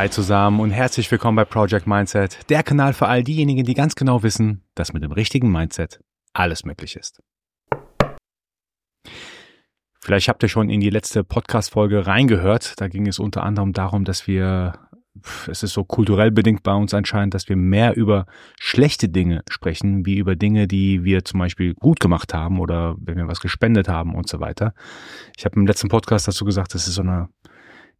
Hi 0.00 0.08
zusammen 0.08 0.60
und 0.60 0.70
herzlich 0.70 1.10
willkommen 1.10 1.36
bei 1.36 1.44
Project 1.44 1.86
Mindset, 1.86 2.48
der 2.48 2.62
Kanal 2.62 2.94
für 2.94 3.06
all 3.06 3.22
diejenigen, 3.22 3.66
die 3.66 3.74
ganz 3.74 3.94
genau 3.94 4.22
wissen, 4.22 4.64
dass 4.74 4.94
mit 4.94 5.02
dem 5.02 5.12
richtigen 5.12 5.52
Mindset 5.52 6.00
alles 6.32 6.64
möglich 6.64 6.96
ist. 6.96 7.20
Vielleicht 10.00 10.30
habt 10.30 10.42
ihr 10.42 10.48
schon 10.48 10.70
in 10.70 10.80
die 10.80 10.88
letzte 10.88 11.22
Podcast-Folge 11.22 12.06
reingehört. 12.06 12.80
Da 12.80 12.88
ging 12.88 13.06
es 13.08 13.18
unter 13.18 13.42
anderem 13.42 13.74
darum, 13.74 14.06
dass 14.06 14.26
wir, 14.26 14.72
es 15.46 15.62
ist 15.62 15.74
so 15.74 15.84
kulturell 15.84 16.30
bedingt 16.30 16.62
bei 16.62 16.72
uns 16.72 16.94
anscheinend, 16.94 17.34
dass 17.34 17.50
wir 17.50 17.56
mehr 17.56 17.94
über 17.94 18.24
schlechte 18.58 19.10
Dinge 19.10 19.42
sprechen, 19.50 20.06
wie 20.06 20.16
über 20.16 20.34
Dinge, 20.34 20.66
die 20.66 21.04
wir 21.04 21.26
zum 21.26 21.40
Beispiel 21.40 21.74
gut 21.74 22.00
gemacht 22.00 22.32
haben 22.32 22.58
oder 22.58 22.96
wenn 22.98 23.18
wir 23.18 23.28
was 23.28 23.40
gespendet 23.40 23.86
haben 23.86 24.14
und 24.14 24.30
so 24.30 24.40
weiter. 24.40 24.72
Ich 25.36 25.44
habe 25.44 25.60
im 25.60 25.66
letzten 25.66 25.88
Podcast 25.88 26.26
dazu 26.26 26.46
gesagt, 26.46 26.72
das 26.72 26.88
ist 26.88 26.94
so 26.94 27.02
eine 27.02 27.28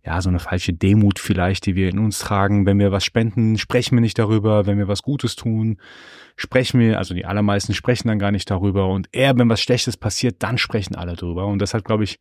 ja, 0.04 0.20
so 0.22 0.30
eine 0.30 0.38
falsche 0.38 0.72
Demut 0.72 1.18
vielleicht, 1.18 1.66
die 1.66 1.74
wir 1.74 1.90
in 1.90 1.98
uns 1.98 2.18
tragen. 2.18 2.64
Wenn 2.64 2.78
wir 2.78 2.90
was 2.90 3.04
spenden, 3.04 3.58
sprechen 3.58 3.96
wir 3.96 4.00
nicht 4.00 4.18
darüber. 4.18 4.66
Wenn 4.66 4.78
wir 4.78 4.88
was 4.88 5.02
Gutes 5.02 5.36
tun, 5.36 5.76
sprechen 6.36 6.80
wir, 6.80 6.96
also 6.96 7.12
die 7.12 7.26
allermeisten 7.26 7.74
sprechen 7.74 8.08
dann 8.08 8.18
gar 8.18 8.30
nicht 8.30 8.50
darüber. 8.50 8.88
Und 8.88 9.08
eher, 9.12 9.36
wenn 9.38 9.50
was 9.50 9.60
Schlechtes 9.60 9.98
passiert, 9.98 10.36
dann 10.42 10.56
sprechen 10.56 10.96
alle 10.96 11.16
darüber. 11.16 11.46
Und 11.46 11.60
das 11.60 11.74
hat, 11.74 11.84
glaube 11.84 12.04
ich, 12.04 12.18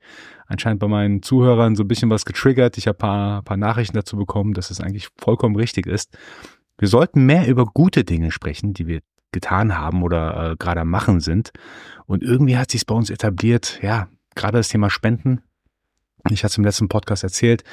anscheinend 0.48 0.82
bei 0.82 0.88
meinen 0.88 1.24
Zuhörern 1.24 1.78
so 1.78 1.84
ein 1.84 1.88
bisschen 1.88 2.10
was 2.10 2.26
getriggert. 2.26 2.78
Ich 2.78 2.88
habe 2.88 2.98
paar, 2.98 3.44
paar 3.44 3.58
Nachrichten 3.58 3.96
dazu 3.96 4.18
bekommen, 4.18 4.54
dass 4.54 4.72
es 4.72 4.82
eigentlich 4.82 5.08
vollkommen 5.18 5.56
richtig 5.56 5.88
ist. 5.88 6.18
Wir 6.78 6.90
sollten 6.90 7.26
mehr 7.26 7.48
über 7.48 7.66
gute 7.66 8.04
Dinge 8.04 8.32
sprechen, 8.32 8.74
die 8.74 8.88
wir 8.88 9.00
getan 9.32 9.78
haben 9.78 10.04
oder 10.04 10.52
äh, 10.52 10.56
gerade 10.58 10.82
am 10.82 10.90
Machen 10.90 11.22
sind. 11.22 11.52
Und 12.06 12.24
irgendwie 12.24 12.58
hat 12.58 12.72
sich 12.72 12.86
bei 12.86 12.96
uns 12.96 13.10
etabliert, 13.10 13.80
ja, 13.82 14.10
gerade 14.36 14.58
das 14.58 14.68
Thema 14.68 14.90
Spenden 14.90 15.42
ich 16.32 16.44
hatte 16.44 16.52
es 16.52 16.58
im 16.58 16.64
letzten 16.64 16.90
Podcast 16.90 17.24
erzählt. 17.24 17.64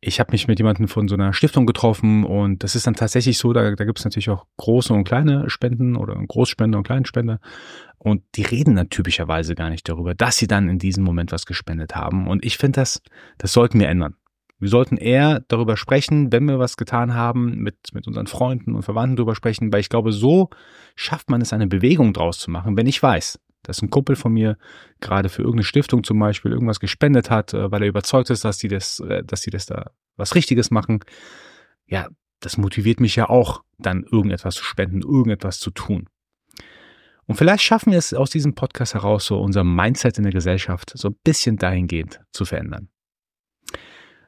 Ich 0.00 0.20
habe 0.20 0.32
mich 0.32 0.48
mit 0.48 0.58
jemandem 0.58 0.86
von 0.86 1.08
so 1.08 1.14
einer 1.14 1.32
Stiftung 1.32 1.64
getroffen 1.64 2.24
und 2.24 2.62
das 2.62 2.74
ist 2.74 2.86
dann 2.86 2.94
tatsächlich 2.94 3.38
so, 3.38 3.52
da, 3.54 3.74
da 3.74 3.84
gibt 3.84 3.98
es 3.98 4.04
natürlich 4.04 4.28
auch 4.28 4.44
große 4.58 4.92
und 4.92 5.04
kleine 5.04 5.48
Spenden 5.48 5.96
oder 5.96 6.14
Großspender 6.14 6.76
und 6.76 6.84
Kleinspender 6.84 7.40
und 7.96 8.22
die 8.34 8.42
reden 8.42 8.76
dann 8.76 8.90
typischerweise 8.90 9.54
gar 9.54 9.70
nicht 9.70 9.88
darüber, 9.88 10.14
dass 10.14 10.36
sie 10.36 10.46
dann 10.46 10.68
in 10.68 10.78
diesem 10.78 11.04
Moment 11.04 11.32
was 11.32 11.46
gespendet 11.46 11.96
haben 11.96 12.28
und 12.28 12.44
ich 12.44 12.58
finde 12.58 12.80
das, 12.80 13.00
das 13.38 13.52
sollten 13.52 13.80
wir 13.80 13.88
ändern. 13.88 14.16
Wir 14.58 14.68
sollten 14.68 14.96
eher 14.96 15.40
darüber 15.48 15.76
sprechen, 15.76 16.32
wenn 16.32 16.44
wir 16.46 16.58
was 16.58 16.76
getan 16.76 17.14
haben, 17.14 17.56
mit, 17.58 17.76
mit 17.92 18.06
unseren 18.06 18.26
Freunden 18.26 18.74
und 18.74 18.82
Verwandten 18.82 19.16
darüber 19.16 19.34
sprechen, 19.34 19.72
weil 19.72 19.80
ich 19.80 19.88
glaube, 19.88 20.12
so 20.12 20.48
schafft 20.96 21.28
man 21.28 21.40
es, 21.40 21.52
eine 21.52 21.66
Bewegung 21.66 22.12
draus 22.12 22.38
zu 22.38 22.50
machen, 22.50 22.76
wenn 22.76 22.86
ich 22.86 23.02
weiß, 23.02 23.40
dass 23.64 23.82
ein 23.82 23.90
Kumpel 23.90 24.16
von 24.16 24.32
mir 24.32 24.56
gerade 25.00 25.28
für 25.28 25.42
irgendeine 25.42 25.64
Stiftung 25.64 26.04
zum 26.04 26.18
Beispiel 26.18 26.52
irgendwas 26.52 26.80
gespendet 26.80 27.30
hat, 27.30 27.52
äh, 27.52 27.70
weil 27.70 27.82
er 27.82 27.88
überzeugt 27.88 28.30
ist, 28.30 28.44
dass 28.44 28.58
die 28.58 28.68
das, 28.68 29.00
äh, 29.00 29.24
dass 29.24 29.42
die 29.42 29.50
das 29.50 29.66
da 29.66 29.90
was 30.16 30.34
Richtiges 30.34 30.70
machen. 30.70 31.00
Ja, 31.86 32.08
das 32.40 32.56
motiviert 32.56 33.00
mich 33.00 33.16
ja 33.16 33.28
auch, 33.28 33.62
dann 33.78 34.04
irgendetwas 34.04 34.54
zu 34.54 34.64
spenden, 34.64 35.02
irgendetwas 35.02 35.58
zu 35.58 35.70
tun. 35.70 36.08
Und 37.26 37.36
vielleicht 37.36 37.64
schaffen 37.64 37.90
wir 37.90 37.98
es 37.98 38.12
aus 38.12 38.30
diesem 38.30 38.54
Podcast 38.54 38.94
heraus, 38.94 39.26
so 39.26 39.40
unser 39.40 39.64
Mindset 39.64 40.18
in 40.18 40.24
der 40.24 40.32
Gesellschaft 40.32 40.92
so 40.94 41.08
ein 41.08 41.16
bisschen 41.24 41.56
dahingehend 41.56 42.20
zu 42.32 42.44
verändern. 42.44 42.88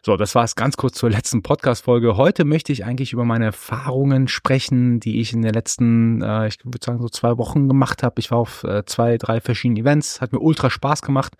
So, 0.07 0.17
das 0.17 0.37
war 0.37 0.45
es 0.45 0.55
ganz 0.55 0.77
kurz 0.77 0.99
zur 0.99 1.11
letzten 1.11 1.43
Podcast-Folge. 1.43 2.17
Heute 2.17 2.45
möchte 2.45 2.71
ich 2.73 2.85
eigentlich 2.85 3.13
über 3.13 3.25
meine 3.25 3.47
Erfahrungen 3.47 4.29
sprechen, 4.29 5.01
die 5.01 5.21
ich 5.21 5.33
in 5.33 5.43
den 5.43 5.53
letzten, 5.53 6.23
äh, 6.23 6.47
ich 6.47 6.65
würde 6.65 6.79
sagen, 6.81 7.03
so 7.03 7.09
zwei 7.09 7.39
Wochen 7.39 7.67
gemacht 7.67 8.05
habe. 8.05 8.21
Ich 8.21 8.31
war 8.31 8.39
auf 8.39 8.63
äh, 8.63 8.85
zwei, 8.87 9.19
drei 9.19 9.41
verschiedenen 9.41 9.83
Events, 9.83 10.21
hat 10.21 10.33
mir 10.33 10.39
ultra 10.39 10.71
Spaß 10.71 11.03
gemacht. 11.03 11.35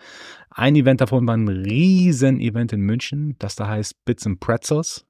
Ein 0.51 0.75
Event 0.75 1.01
davon 1.01 1.29
war 1.29 1.37
ein 1.37 1.47
riesen 1.47 2.41
Event 2.41 2.73
in 2.73 2.81
München, 2.81 3.37
das 3.39 3.55
da 3.55 3.69
heißt 3.69 4.05
Bits 4.05 4.27
and 4.27 4.41
Pretzels. 4.41 5.07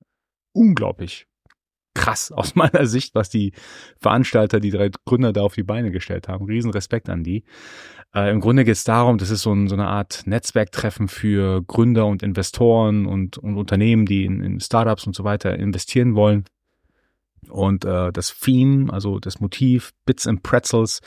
Unglaublich 0.53 1.27
krass 1.97 2.31
aus 2.37 2.55
meiner 2.55 2.87
Sicht, 2.87 3.15
was 3.15 3.29
die 3.29 3.53
Veranstalter, 3.99 4.61
die 4.61 4.71
drei 4.71 4.91
Gründer 5.05 5.33
da 5.33 5.43
auf 5.43 5.55
die 5.55 5.65
Beine 5.65 5.91
gestellt 5.91 6.29
haben. 6.29 6.45
Riesen 6.45 6.71
Respekt 6.71 7.09
an 7.09 7.25
die. 7.25 7.45
Äh, 8.15 8.31
Im 8.31 8.41
Grunde 8.41 8.65
geht 8.65 8.75
es 8.75 8.85
darum, 8.85 9.19
das 9.19 9.31
ist 9.31 9.43
so, 9.43 9.53
ein, 9.53 9.69
so, 9.69 9.75
eine 9.75 9.89
Art 9.89 10.23
Netzwerktreffen 10.27 11.09
für 11.09 11.63
Gründer 11.63 12.07
und 12.07 12.23
Investoren 12.23 13.07
und, 13.07 13.39
und 13.39 13.57
Unternehmen, 13.57 14.07
die 14.07 14.25
in, 14.25 14.43
in, 14.43 14.61
Startups 14.61 15.07
und 15.07 15.17
so 15.17 15.25
weiter 15.25 15.59
investieren 15.59 16.15
wollen. 16.15 16.45
Und 17.49 17.85
äh, 17.85 18.13
das 18.13 18.39
Theme, 18.39 18.93
also 18.93 19.19
das 19.19 19.41
Motiv 19.41 19.93
Bits 20.05 20.27
and 20.27 20.43
Pretzels, 20.43 21.01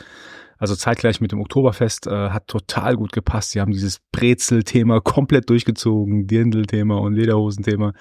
also 0.57 0.75
zeitgleich 0.75 1.21
mit 1.21 1.31
dem 1.31 1.39
Oktoberfest, 1.39 2.07
äh, 2.07 2.29
hat 2.29 2.47
total 2.47 2.95
gut 2.95 3.13
gepasst. 3.13 3.51
Sie 3.51 3.61
haben 3.61 3.71
dieses 3.71 3.99
Brezel-Thema 4.11 5.01
komplett 5.03 5.49
durchgezogen, 5.49 6.27
Dirndl-Thema 6.27 6.99
und 6.99 7.13
Lederhosen-Thema. 7.13 7.93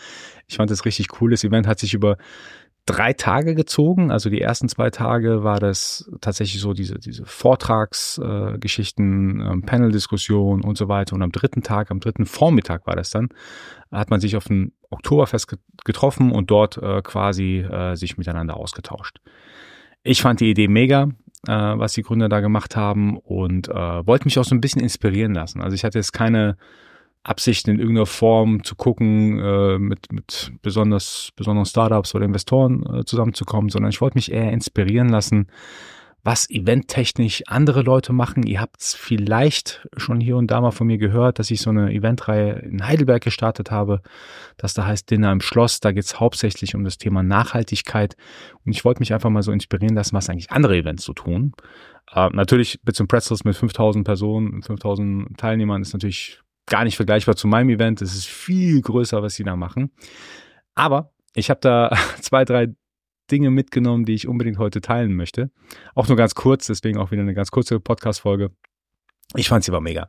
Ich 0.48 0.56
fand 0.56 0.70
das 0.70 0.84
richtig 0.84 1.20
cool. 1.20 1.30
Das 1.30 1.44
Event 1.44 1.66
hat 1.66 1.78
sich 1.78 1.94
über 1.94 2.16
drei 2.88 3.12
Tage 3.12 3.54
gezogen. 3.54 4.10
Also 4.10 4.30
die 4.30 4.40
ersten 4.40 4.68
zwei 4.68 4.90
Tage 4.90 5.44
war 5.44 5.60
das 5.60 6.10
tatsächlich 6.20 6.60
so 6.60 6.72
diese, 6.72 6.98
diese 6.98 7.24
Vortragsgeschichten, 7.26 9.40
äh, 9.40 9.44
ähm, 9.44 9.62
Panel-Diskussion 9.62 10.64
und 10.64 10.76
so 10.78 10.88
weiter. 10.88 11.14
Und 11.14 11.22
am 11.22 11.30
dritten 11.30 11.62
Tag, 11.62 11.90
am 11.90 12.00
dritten 12.00 12.24
Vormittag 12.24 12.86
war 12.86 12.96
das 12.96 13.10
dann, 13.10 13.28
hat 13.92 14.08
man 14.10 14.20
sich 14.20 14.36
auf 14.36 14.48
ein 14.48 14.72
Oktoberfest 14.90 15.54
getroffen 15.84 16.32
und 16.32 16.50
dort 16.50 16.78
äh, 16.78 17.02
quasi 17.02 17.58
äh, 17.58 17.94
sich 17.94 18.16
miteinander 18.16 18.56
ausgetauscht. 18.56 19.18
Ich 20.02 20.22
fand 20.22 20.40
die 20.40 20.50
Idee 20.50 20.68
mega, 20.68 21.08
äh, 21.46 21.52
was 21.52 21.92
die 21.92 22.02
Gründer 22.02 22.30
da 22.30 22.40
gemacht 22.40 22.74
haben 22.74 23.18
und 23.18 23.68
äh, 23.68 24.06
wollte 24.06 24.24
mich 24.24 24.38
auch 24.38 24.44
so 24.44 24.54
ein 24.54 24.62
bisschen 24.62 24.82
inspirieren 24.82 25.34
lassen. 25.34 25.60
Also 25.60 25.74
ich 25.74 25.84
hatte 25.84 25.98
jetzt 25.98 26.12
keine 26.12 26.56
Absichten 27.22 27.70
in 27.70 27.78
irgendeiner 27.78 28.06
Form 28.06 28.64
zu 28.64 28.74
gucken, 28.74 29.38
äh, 29.38 29.78
mit, 29.78 30.12
mit 30.12 30.52
besonders, 30.62 31.30
besonderen 31.36 31.66
Startups 31.66 32.14
oder 32.14 32.24
Investoren 32.24 32.84
äh, 32.86 33.04
zusammenzukommen, 33.04 33.70
sondern 33.70 33.90
ich 33.90 34.00
wollte 34.00 34.16
mich 34.16 34.32
eher 34.32 34.52
inspirieren 34.52 35.08
lassen, 35.08 35.48
was 36.24 36.50
eventtechnisch 36.50 37.42
andere 37.46 37.82
Leute 37.82 38.12
machen. 38.12 38.42
Ihr 38.42 38.60
habt 38.60 38.80
es 38.80 38.94
vielleicht 38.94 39.86
schon 39.96 40.20
hier 40.20 40.36
und 40.36 40.50
da 40.50 40.60
mal 40.60 40.72
von 40.72 40.86
mir 40.86 40.98
gehört, 40.98 41.38
dass 41.38 41.50
ich 41.50 41.60
so 41.60 41.70
eine 41.70 41.92
Eventreihe 41.92 42.52
in 42.52 42.86
Heidelberg 42.86 43.22
gestartet 43.22 43.70
habe. 43.70 44.02
Das 44.56 44.74
da 44.74 44.84
heißt 44.86 45.10
Dinner 45.10 45.32
im 45.32 45.40
Schloss. 45.40 45.80
Da 45.80 45.92
geht 45.92 46.04
es 46.04 46.20
hauptsächlich 46.20 46.74
um 46.74 46.84
das 46.84 46.98
Thema 46.98 47.22
Nachhaltigkeit. 47.22 48.16
Und 48.64 48.72
ich 48.72 48.84
wollte 48.84 49.00
mich 49.00 49.14
einfach 49.14 49.30
mal 49.30 49.42
so 49.42 49.52
inspirieren 49.52 49.94
lassen, 49.94 50.16
was 50.16 50.28
eigentlich 50.28 50.50
andere 50.50 50.76
Events 50.76 51.04
so 51.04 51.12
tun. 51.12 51.52
Äh, 52.12 52.28
natürlich 52.32 52.80
Bits 52.82 53.00
and 53.00 53.08
Pretzels 53.08 53.44
mit 53.44 53.56
5000 53.56 54.04
Personen, 54.04 54.62
5000 54.62 55.38
Teilnehmern 55.38 55.82
ist 55.82 55.92
natürlich 55.92 56.40
gar 56.68 56.84
nicht 56.84 56.96
vergleichbar 56.96 57.36
zu 57.36 57.48
meinem 57.48 57.70
Event. 57.70 58.02
Es 58.02 58.14
ist 58.14 58.26
viel 58.26 58.80
größer, 58.80 59.22
was 59.22 59.34
sie 59.34 59.44
da 59.44 59.56
machen. 59.56 59.90
Aber 60.74 61.12
ich 61.34 61.50
habe 61.50 61.60
da 61.60 61.96
zwei, 62.20 62.44
drei 62.44 62.68
Dinge 63.30 63.50
mitgenommen, 63.50 64.04
die 64.04 64.14
ich 64.14 64.26
unbedingt 64.26 64.58
heute 64.58 64.80
teilen 64.80 65.14
möchte. 65.14 65.50
Auch 65.94 66.08
nur 66.08 66.16
ganz 66.16 66.34
kurz, 66.34 66.66
deswegen 66.66 66.98
auch 66.98 67.10
wieder 67.10 67.22
eine 67.22 67.34
ganz 67.34 67.50
kurze 67.50 67.78
Podcast-Folge. 67.78 68.50
Ich 69.36 69.48
fand 69.48 69.64
sie 69.64 69.70
aber 69.70 69.80
mega. 69.80 70.08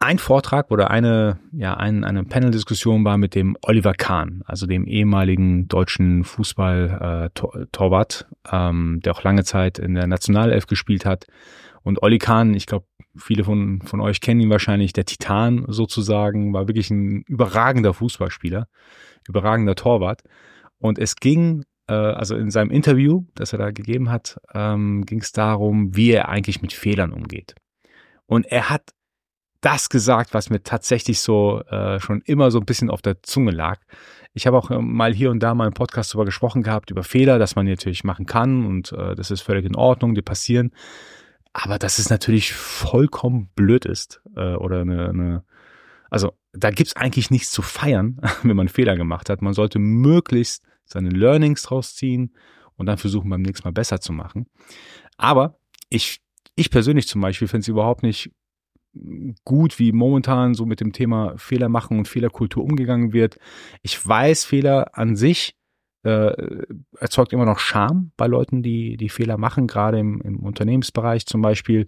Ein 0.00 0.18
Vortrag 0.18 0.70
oder 0.70 0.90
eine, 0.90 1.40
ja, 1.52 1.74
ein, 1.74 2.04
eine 2.04 2.22
Panel-Diskussion 2.22 3.04
war 3.04 3.18
mit 3.18 3.34
dem 3.34 3.56
Oliver 3.62 3.94
Kahn, 3.94 4.42
also 4.46 4.66
dem 4.66 4.86
ehemaligen 4.86 5.66
deutschen 5.66 6.22
Fußball-Torwart, 6.22 8.28
äh, 8.30 8.34
ähm, 8.52 9.00
der 9.04 9.12
auch 9.12 9.24
lange 9.24 9.42
Zeit 9.42 9.80
in 9.80 9.94
der 9.94 10.06
Nationalelf 10.06 10.66
gespielt 10.66 11.04
hat. 11.04 11.26
Und 11.82 12.02
Olli 12.02 12.18
Kahn, 12.18 12.54
ich 12.54 12.66
glaube, 12.66 12.86
viele 13.18 13.44
von, 13.44 13.82
von 13.82 14.00
euch 14.00 14.20
kennen 14.20 14.40
ihn 14.40 14.50
wahrscheinlich, 14.50 14.92
der 14.92 15.04
Titan 15.04 15.64
sozusagen, 15.68 16.52
war 16.52 16.68
wirklich 16.68 16.90
ein 16.90 17.22
überragender 17.22 17.94
Fußballspieler, 17.94 18.68
überragender 19.28 19.74
Torwart. 19.74 20.22
Und 20.78 20.98
es 20.98 21.16
ging, 21.16 21.64
äh, 21.88 21.92
also 21.92 22.36
in 22.36 22.50
seinem 22.50 22.70
Interview, 22.70 23.24
das 23.34 23.52
er 23.52 23.58
da 23.58 23.70
gegeben 23.70 24.10
hat, 24.10 24.38
ähm, 24.54 25.04
ging 25.04 25.20
es 25.20 25.32
darum, 25.32 25.94
wie 25.96 26.12
er 26.12 26.28
eigentlich 26.28 26.62
mit 26.62 26.72
Fehlern 26.72 27.12
umgeht. 27.12 27.54
Und 28.26 28.46
er 28.46 28.70
hat 28.70 28.92
das 29.60 29.88
gesagt, 29.88 30.34
was 30.34 30.50
mir 30.50 30.62
tatsächlich 30.62 31.20
so 31.20 31.62
äh, 31.62 31.98
schon 31.98 32.20
immer 32.22 32.50
so 32.50 32.60
ein 32.60 32.64
bisschen 32.64 32.90
auf 32.90 33.02
der 33.02 33.22
Zunge 33.22 33.50
lag. 33.50 33.80
Ich 34.34 34.46
habe 34.46 34.56
auch 34.56 34.70
mal 34.70 35.12
hier 35.12 35.30
und 35.30 35.40
da 35.42 35.54
mal 35.54 35.66
im 35.66 35.72
Podcast 35.72 36.12
darüber 36.12 36.26
gesprochen 36.26 36.62
gehabt, 36.62 36.90
über 36.90 37.02
Fehler, 37.02 37.38
dass 37.38 37.56
man 37.56 37.66
natürlich 37.66 38.04
machen 38.04 38.26
kann 38.26 38.66
und 38.66 38.92
äh, 38.92 39.16
das 39.16 39.30
ist 39.30 39.40
völlig 39.40 39.64
in 39.64 39.74
Ordnung, 39.74 40.14
die 40.14 40.22
passieren. 40.22 40.70
Aber 41.60 41.80
dass 41.80 41.98
es 41.98 42.08
natürlich 42.08 42.52
vollkommen 42.52 43.50
blöd 43.56 43.84
ist 43.84 44.22
äh, 44.36 44.54
oder 44.54 44.82
eine, 44.82 45.08
eine 45.08 45.44
also 46.08 46.32
da 46.52 46.70
gibt's 46.70 46.94
eigentlich 46.94 47.32
nichts 47.32 47.50
zu 47.50 47.62
feiern, 47.62 48.20
wenn 48.44 48.56
man 48.56 48.68
Fehler 48.68 48.96
gemacht 48.96 49.28
hat. 49.28 49.42
Man 49.42 49.54
sollte 49.54 49.80
möglichst 49.80 50.62
seine 50.84 51.10
Learnings 51.10 51.64
draus 51.64 51.96
ziehen 51.96 52.32
und 52.76 52.86
dann 52.86 52.96
versuchen 52.96 53.28
beim 53.28 53.42
nächsten 53.42 53.66
Mal 53.66 53.72
besser 53.72 54.00
zu 54.00 54.12
machen. 54.12 54.46
Aber 55.16 55.58
ich, 55.90 56.20
ich 56.54 56.70
persönlich 56.70 57.08
zum 57.08 57.20
Beispiel 57.20 57.48
finde 57.48 57.62
es 57.62 57.68
überhaupt 57.68 58.04
nicht 58.04 58.30
gut, 59.44 59.80
wie 59.80 59.90
momentan 59.90 60.54
so 60.54 60.64
mit 60.64 60.78
dem 60.80 60.92
Thema 60.92 61.36
Fehler 61.38 61.68
machen 61.68 61.98
und 61.98 62.06
Fehlerkultur 62.06 62.62
umgegangen 62.62 63.12
wird. 63.12 63.38
Ich 63.82 64.06
weiß, 64.06 64.44
Fehler 64.44 64.96
an 64.96 65.16
sich 65.16 65.57
äh, 66.04 66.32
erzeugt 66.98 67.32
immer 67.32 67.44
noch 67.44 67.58
Scham 67.58 68.12
bei 68.16 68.26
Leuten, 68.26 68.62
die 68.62 68.96
die 68.96 69.08
Fehler 69.08 69.36
machen, 69.36 69.66
gerade 69.66 69.98
im, 69.98 70.20
im 70.20 70.38
Unternehmensbereich 70.38 71.26
zum 71.26 71.42
Beispiel. 71.42 71.86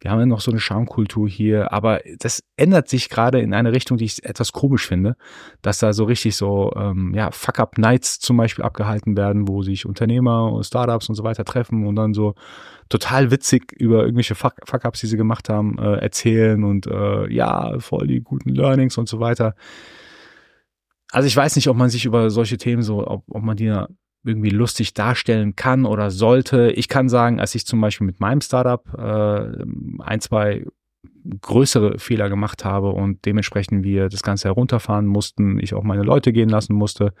Wir 0.00 0.12
haben 0.12 0.20
ja 0.20 0.26
noch 0.26 0.40
so 0.40 0.52
eine 0.52 0.60
Schamkultur 0.60 1.28
hier, 1.28 1.72
aber 1.72 2.00
das 2.20 2.44
ändert 2.56 2.88
sich 2.88 3.08
gerade 3.08 3.40
in 3.40 3.52
eine 3.54 3.72
Richtung, 3.72 3.98
die 3.98 4.04
ich 4.04 4.24
etwas 4.24 4.52
komisch 4.52 4.86
finde, 4.86 5.16
dass 5.60 5.80
da 5.80 5.92
so 5.92 6.04
richtig 6.04 6.36
so 6.36 6.72
ähm, 6.76 7.12
ja 7.14 7.32
Fuck-up-Nights 7.32 8.20
zum 8.20 8.36
Beispiel 8.36 8.64
abgehalten 8.64 9.16
werden, 9.16 9.48
wo 9.48 9.62
sich 9.62 9.86
Unternehmer 9.86 10.52
und 10.52 10.64
Startups 10.64 11.08
und 11.08 11.16
so 11.16 11.24
weiter 11.24 11.44
treffen 11.44 11.84
und 11.84 11.96
dann 11.96 12.14
so 12.14 12.34
total 12.88 13.32
witzig 13.32 13.72
über 13.72 14.02
irgendwelche 14.02 14.36
Fuck-ups, 14.36 15.00
die 15.00 15.08
sie 15.08 15.16
gemacht 15.16 15.48
haben, 15.48 15.78
äh, 15.78 15.96
erzählen 15.96 16.62
und 16.62 16.86
äh, 16.86 17.28
ja 17.32 17.78
voll 17.80 18.06
die 18.06 18.20
guten 18.20 18.50
Learnings 18.50 18.98
und 18.98 19.08
so 19.08 19.18
weiter 19.18 19.54
also 21.10 21.26
ich 21.26 21.36
weiß 21.36 21.56
nicht, 21.56 21.68
ob 21.68 21.76
man 21.76 21.90
sich 21.90 22.04
über 22.04 22.30
solche 22.30 22.58
Themen 22.58 22.82
so, 22.82 23.06
ob, 23.06 23.24
ob 23.28 23.42
man 23.42 23.56
die 23.56 23.72
irgendwie 24.24 24.50
lustig 24.50 24.94
darstellen 24.94 25.56
kann 25.56 25.86
oder 25.86 26.10
sollte. 26.10 26.70
Ich 26.72 26.88
kann 26.88 27.08
sagen, 27.08 27.40
als 27.40 27.54
ich 27.54 27.66
zum 27.66 27.80
Beispiel 27.80 28.06
mit 28.06 28.20
meinem 28.20 28.40
Startup 28.40 28.82
äh, 28.94 29.64
ein, 30.02 30.20
zwei 30.20 30.66
größere 31.40 31.98
Fehler 31.98 32.28
gemacht 32.28 32.64
habe 32.64 32.90
und 32.90 33.24
dementsprechend 33.24 33.84
wir 33.84 34.08
das 34.08 34.22
Ganze 34.22 34.48
herunterfahren 34.48 35.06
mussten, 35.06 35.58
ich 35.58 35.74
auch 35.74 35.82
meine 35.82 36.02
Leute 36.02 36.32
gehen 36.32 36.48
lassen 36.48 36.74
musste. 36.74 37.14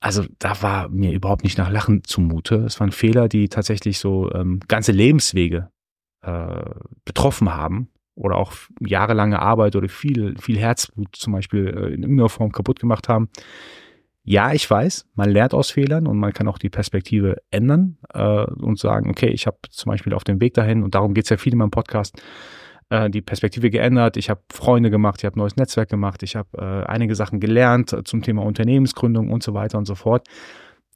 Also 0.00 0.24
da 0.38 0.60
war 0.62 0.88
mir 0.88 1.12
überhaupt 1.12 1.44
nicht 1.44 1.56
nach 1.56 1.70
Lachen 1.70 2.04
zumute. 2.04 2.56
Es 2.56 2.78
waren 2.78 2.92
Fehler, 2.92 3.28
die 3.28 3.48
tatsächlich 3.48 3.98
so 3.98 4.30
ähm, 4.32 4.60
ganze 4.68 4.92
Lebenswege 4.92 5.70
äh, 6.20 6.64
betroffen 7.04 7.54
haben 7.54 7.88
oder 8.14 8.36
auch 8.36 8.52
jahrelange 8.80 9.40
Arbeit 9.40 9.76
oder 9.76 9.88
viel, 9.88 10.36
viel 10.38 10.58
Herzblut 10.58 11.14
zum 11.16 11.32
Beispiel 11.32 11.66
äh, 11.66 11.94
in 11.94 12.02
irgendeiner 12.02 12.28
Form 12.28 12.52
kaputt 12.52 12.78
gemacht 12.78 13.08
haben. 13.08 13.28
Ja, 14.26 14.52
ich 14.52 14.68
weiß, 14.70 15.06
man 15.14 15.28
lernt 15.28 15.52
aus 15.52 15.70
Fehlern 15.70 16.06
und 16.06 16.18
man 16.18 16.32
kann 16.32 16.48
auch 16.48 16.56
die 16.56 16.70
Perspektive 16.70 17.36
ändern 17.50 17.98
äh, 18.14 18.44
und 18.44 18.78
sagen, 18.78 19.10
okay, 19.10 19.28
ich 19.28 19.46
habe 19.46 19.58
zum 19.68 19.90
Beispiel 19.90 20.14
auf 20.14 20.24
dem 20.24 20.40
Weg 20.40 20.54
dahin, 20.54 20.82
und 20.82 20.94
darum 20.94 21.12
geht's 21.12 21.28
ja 21.28 21.36
viel 21.36 21.52
in 21.52 21.58
meinem 21.58 21.70
Podcast, 21.70 22.22
äh, 22.88 23.10
die 23.10 23.20
Perspektive 23.20 23.68
geändert, 23.68 24.16
ich 24.16 24.30
habe 24.30 24.40
Freunde 24.50 24.90
gemacht, 24.90 25.20
ich 25.20 25.26
habe 25.26 25.38
neues 25.38 25.56
Netzwerk 25.56 25.90
gemacht, 25.90 26.22
ich 26.22 26.36
habe 26.36 26.48
äh, 26.56 26.90
einige 26.90 27.14
Sachen 27.14 27.38
gelernt 27.38 27.94
zum 28.04 28.22
Thema 28.22 28.42
Unternehmensgründung 28.44 29.30
und 29.30 29.42
so 29.42 29.52
weiter 29.52 29.76
und 29.76 29.84
so 29.84 29.94
fort. 29.94 30.26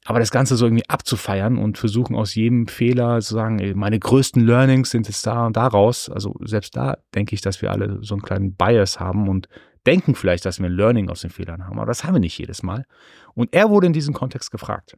Aber 0.09 0.17
das 0.17 0.31
Ganze 0.31 0.55
so 0.55 0.65
irgendwie 0.65 0.89
abzufeiern 0.89 1.59
und 1.59 1.77
versuchen 1.77 2.15
aus 2.15 2.33
jedem 2.33 2.65
Fehler 2.65 3.21
zu 3.21 3.35
sagen, 3.35 3.73
meine 3.77 3.99
größten 3.99 4.43
Learnings 4.43 4.89
sind 4.89 5.07
jetzt 5.07 5.23
da 5.27 5.45
und 5.45 5.55
daraus. 5.55 6.09
Also 6.09 6.33
selbst 6.43 6.75
da 6.75 6.97
denke 7.13 7.35
ich, 7.35 7.41
dass 7.41 7.61
wir 7.61 7.69
alle 7.69 7.99
so 8.01 8.15
einen 8.15 8.23
kleinen 8.23 8.55
Bias 8.55 8.99
haben 8.99 9.29
und 9.29 9.47
denken 9.85 10.15
vielleicht, 10.15 10.45
dass 10.45 10.57
wir 10.57 10.65
ein 10.65 10.71
Learning 10.71 11.09
aus 11.11 11.21
den 11.21 11.29
Fehlern 11.29 11.63
haben. 11.63 11.77
Aber 11.77 11.85
das 11.85 12.03
haben 12.03 12.15
wir 12.15 12.19
nicht 12.19 12.39
jedes 12.39 12.63
Mal. 12.63 12.85
Und 13.35 13.53
er 13.53 13.69
wurde 13.69 13.85
in 13.85 13.93
diesem 13.93 14.15
Kontext 14.15 14.49
gefragt. 14.49 14.97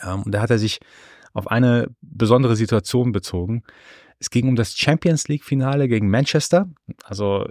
Ähm, 0.00 0.22
und 0.22 0.30
da 0.32 0.42
hat 0.42 0.50
er 0.50 0.60
sich 0.60 0.78
auf 1.32 1.48
eine 1.48 1.88
besondere 2.00 2.54
Situation 2.54 3.10
bezogen. 3.10 3.64
Es 4.20 4.30
ging 4.30 4.46
um 4.46 4.54
das 4.54 4.76
Champions 4.78 5.26
League 5.26 5.42
Finale 5.42 5.88
gegen 5.88 6.08
Manchester. 6.08 6.70
Also 7.02 7.48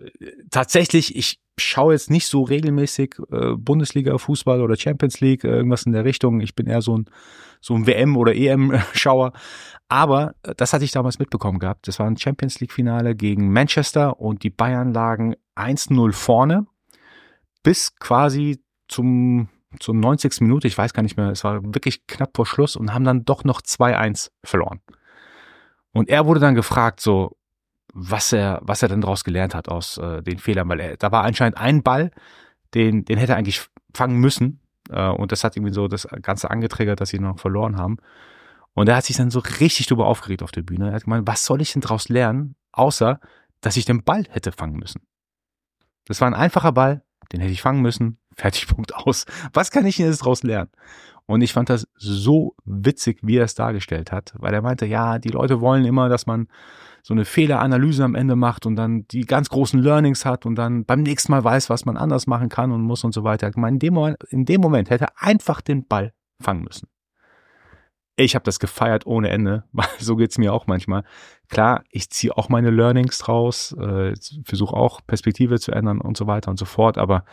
tatsächlich, 0.49 1.17
ich 1.17 1.42
schaue 1.57 1.93
jetzt 1.93 2.09
nicht 2.09 2.27
so 2.27 2.43
regelmäßig 2.43 3.15
äh, 3.31 3.51
Bundesliga 3.55 4.17
Fußball 4.17 4.61
oder 4.61 4.75
Champions 4.75 5.19
League, 5.19 5.43
äh, 5.43 5.49
irgendwas 5.49 5.83
in 5.83 5.91
der 5.91 6.05
Richtung. 6.05 6.41
Ich 6.41 6.55
bin 6.55 6.67
eher 6.67 6.81
so 6.81 6.97
ein 6.97 7.05
so 7.61 7.75
ein 7.75 7.87
WM 7.87 8.17
oder 8.17 8.35
EM 8.35 8.77
Schauer, 8.93 9.31
aber 9.87 10.35
äh, 10.43 10.53
das 10.55 10.73
hatte 10.73 10.85
ich 10.85 10.91
damals 10.91 11.19
mitbekommen 11.19 11.59
gehabt. 11.59 11.87
Das 11.87 11.99
war 11.99 12.07
ein 12.07 12.17
Champions 12.17 12.59
League 12.59 12.73
Finale 12.73 13.15
gegen 13.15 13.51
Manchester 13.51 14.19
und 14.19 14.43
die 14.43 14.49
Bayern 14.49 14.93
lagen 14.93 15.35
1-0 15.55 16.11
vorne 16.11 16.65
bis 17.61 17.95
quasi 17.95 18.61
zum 18.87 19.49
zur 19.79 19.95
90. 19.95 20.41
Minute, 20.41 20.67
ich 20.67 20.77
weiß 20.77 20.93
gar 20.93 21.01
nicht 21.01 21.17
mehr, 21.17 21.29
es 21.29 21.43
war 21.43 21.63
wirklich 21.63 22.05
knapp 22.05 22.35
vor 22.35 22.45
Schluss 22.45 22.75
und 22.75 22.93
haben 22.93 23.05
dann 23.05 23.25
doch 23.25 23.43
noch 23.43 23.61
2-1 23.61 24.29
verloren. 24.43 24.81
Und 25.93 26.09
er 26.09 26.27
wurde 26.27 26.39
dann 26.39 26.53
gefragt, 26.53 26.99
so, 26.99 27.35
was 27.93 28.33
er, 28.33 28.59
was 28.63 28.81
er 28.81 28.89
denn 28.89 29.01
daraus 29.01 29.23
gelernt 29.23 29.55
hat 29.55 29.69
aus 29.69 29.97
äh, 29.97 30.21
den 30.23 30.39
Fehlern, 30.39 30.67
weil 30.67 30.79
er, 30.79 30.97
da 30.97 31.11
war 31.11 31.23
anscheinend 31.23 31.57
ein 31.57 31.83
Ball, 31.83 32.11
den, 32.73 33.05
den 33.05 33.17
hätte 33.17 33.33
er 33.33 33.37
eigentlich 33.37 33.67
fangen 33.93 34.19
müssen. 34.19 34.59
Äh, 34.89 35.09
und 35.09 35.31
das 35.31 35.43
hat 35.43 35.55
irgendwie 35.55 35.73
so 35.73 35.87
das 35.87 36.07
Ganze 36.21 36.49
angetriggert, 36.49 36.99
dass 36.99 37.09
sie 37.09 37.19
noch 37.19 37.39
verloren 37.39 37.77
haben. 37.77 37.97
Und 38.73 38.89
er 38.89 38.95
hat 38.95 39.05
sich 39.05 39.17
dann 39.17 39.29
so 39.29 39.39
richtig 39.39 39.85
drüber 39.85 40.07
aufgeregt 40.07 40.41
auf 40.41 40.51
der 40.51 40.63
Bühne. 40.63 40.89
Er 40.89 40.95
hat 40.95 41.03
gemeint, 41.03 41.27
was 41.27 41.45
soll 41.45 41.61
ich 41.61 41.71
denn 41.71 41.83
daraus 41.83 42.09
lernen, 42.09 42.55
außer, 42.71 43.19
dass 43.61 43.77
ich 43.77 43.85
den 43.85 44.03
Ball 44.03 44.25
hätte 44.29 44.51
fangen 44.51 44.77
müssen. 44.77 45.01
Das 46.05 46.19
war 46.19 46.27
ein 46.27 46.33
einfacher 46.33 46.71
Ball, 46.71 47.03
den 47.31 47.39
hätte 47.39 47.53
ich 47.53 47.61
fangen 47.61 47.81
müssen, 47.81 48.17
fertig, 48.35 48.67
Punkt 48.67 48.95
aus. 48.95 49.25
Was 49.53 49.69
kann 49.69 49.85
ich 49.85 49.97
denn 49.97 50.07
jetzt 50.07 50.21
daraus 50.21 50.41
lernen? 50.41 50.71
Und 51.25 51.41
ich 51.41 51.53
fand 51.53 51.69
das 51.69 51.87
so 51.95 52.55
witzig, 52.65 53.19
wie 53.21 53.37
er 53.37 53.45
es 53.45 53.55
dargestellt 53.55 54.11
hat, 54.11 54.33
weil 54.37 54.53
er 54.53 54.61
meinte, 54.61 54.85
ja, 54.85 55.19
die 55.19 55.29
Leute 55.29 55.61
wollen 55.61 55.85
immer, 55.85 56.09
dass 56.09 56.25
man 56.25 56.49
so 57.05 57.13
eine 57.13 57.25
Fehleranalyse 57.25 58.03
am 58.03 58.15
Ende 58.15 58.37
macht 58.37 58.65
und 58.65 58.77
dann 58.77 59.05
die 59.09 59.25
ganz 59.25 59.49
großen 59.49 59.79
Learnings 59.79 60.23
hat 60.25 60.45
und 60.45 60.55
dann 60.55 60.85
beim 60.85 61.03
nächsten 61.03 61.33
Mal 61.33 61.43
weiß, 61.43 61.69
was 61.69 61.83
man 61.83 61.97
anders 61.97 62.27
machen 62.27 62.47
kann 62.47 62.71
und 62.71 62.81
muss 62.81 63.03
und 63.03 63.13
so 63.13 63.25
weiter. 63.25 63.49
Ich 63.49 63.57
meine, 63.57 63.75
in 63.75 63.79
dem 63.79 63.93
Moment, 63.93 64.23
in 64.29 64.45
dem 64.45 64.61
Moment 64.61 64.89
hätte 64.89 65.05
er 65.05 65.13
einfach 65.17 65.59
den 65.59 65.85
Ball 65.85 66.13
fangen 66.41 66.63
müssen. 66.63 66.87
Ich 68.15 68.35
habe 68.35 68.43
das 68.43 68.59
gefeiert 68.59 69.05
ohne 69.05 69.29
Ende, 69.29 69.65
weil 69.73 69.87
so 69.99 70.15
geht's 70.15 70.37
mir 70.37 70.53
auch 70.53 70.65
manchmal. 70.65 71.03
Klar, 71.49 71.83
ich 71.89 72.09
ziehe 72.09 72.37
auch 72.37 72.47
meine 72.47 72.69
Learnings 72.69 73.17
draus, 73.17 73.73
äh, 73.73 74.13
versuche 74.45 74.75
auch 74.75 75.01
Perspektive 75.05 75.59
zu 75.59 75.73
ändern 75.73 75.99
und 75.99 76.15
so 76.15 76.25
weiter 76.25 76.51
und 76.51 76.57
so 76.57 76.65
fort, 76.65 76.97
aber 76.97 77.25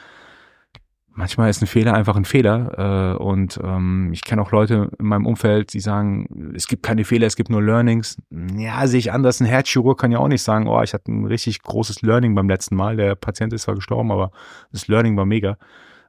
manchmal 1.13 1.51
ist 1.51 1.63
ein 1.63 1.67
Fehler 1.67 1.95
einfach 1.95 2.17
ein 2.17 2.25
Fehler. 2.25 3.17
Äh, 3.19 3.23
und 3.23 3.61
ähm, 3.63 4.11
ich 4.13 4.23
kenne 4.23 4.43
auch 4.43 4.53
Leute 4.53 4.91
in 4.99 5.07
meinem 5.07 5.27
Umfeld, 5.27 5.73
die 5.73 5.81
sagen, 5.81 6.53
es 6.55 6.67
gibt 6.67 6.83
keine 6.83 7.05
Fehler, 7.05 7.27
es 7.27 7.37
gibt 7.37 7.51
nur 7.51 7.63
Learnings. 7.63 8.17
Ja, 8.57 8.87
sehe 8.87 8.99
ich 8.99 9.13
anders. 9.13 9.41
Ein 9.41 9.47
Herzchirurg 9.47 9.99
kann 10.01 10.13
ja 10.13 10.19
auch 10.19 10.29
nicht 10.29 10.43
sagen, 10.43 10.67
oh, 10.67 10.83
ich 10.83 10.95
hatte 10.95 11.13
ein 11.13 11.27
richtig 11.27 11.63
großes 11.63 12.03
Learning 12.03 12.35
beim 12.35 12.49
letzten 12.49 12.77
Mal. 12.77 12.97
Der 12.97 13.15
Patient 13.15 13.53
ist 13.53 13.63
zwar 13.63 13.75
gestorben, 13.75 14.11
aber 14.11 14.31
das 14.73 14.89
Learning 14.89 15.17
war 15.17 15.27
mega. 15.27 15.57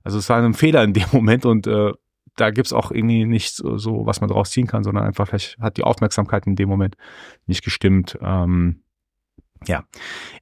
Also 0.04 0.18
es 0.18 0.30
war 0.30 0.42
ein 0.42 0.54
Fehler 0.54 0.84
in 0.84 0.94
dem 0.94 1.06
Moment 1.12 1.46
und 1.46 1.68
äh, 1.68 1.92
da 2.38 2.50
gibt's 2.50 2.74
auch 2.74 2.92
irgendwie 2.92 3.26
nicht 3.26 3.56
so, 3.56 3.78
so, 3.78 4.06
was 4.06 4.22
man 4.22 4.30
draus 4.30 4.52
ziehen 4.52 4.68
kann, 4.68 4.84
sondern 4.84 5.04
einfach 5.04 5.28
vielleicht 5.28 5.58
hat 5.60 5.78
die 5.78 5.84
Aufmerksamkeit 5.84 6.48
in 6.48 6.56
dem 6.56 6.70
Moment 6.70 6.96
nicht 7.46 7.64
gestimmt. 7.64 8.18
Ähm, 8.22 8.84
ja, 9.68 9.84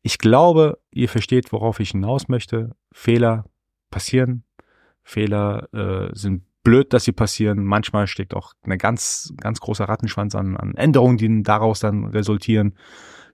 ich 0.01 0.17
glaube, 0.17 0.79
ihr 0.91 1.09
versteht, 1.09 1.51
worauf 1.51 1.79
ich 1.79 1.91
hinaus 1.91 2.29
möchte. 2.29 2.75
Fehler 2.91 3.45
passieren, 3.89 4.43
Fehler 5.09 5.67
äh, 5.73 6.15
sind 6.15 6.43
blöd, 6.63 6.93
dass 6.93 7.03
sie 7.03 7.13
passieren. 7.13 7.63
Manchmal 7.63 8.05
steckt 8.05 8.35
auch 8.35 8.53
eine 8.63 8.77
ganz, 8.77 9.33
ganz 9.37 9.59
großer 9.59 9.85
Rattenschwanz 9.85 10.35
an, 10.35 10.55
an 10.55 10.75
Änderungen, 10.75 11.17
die 11.17 11.43
daraus 11.43 11.79
dann 11.79 12.05
resultieren. 12.05 12.75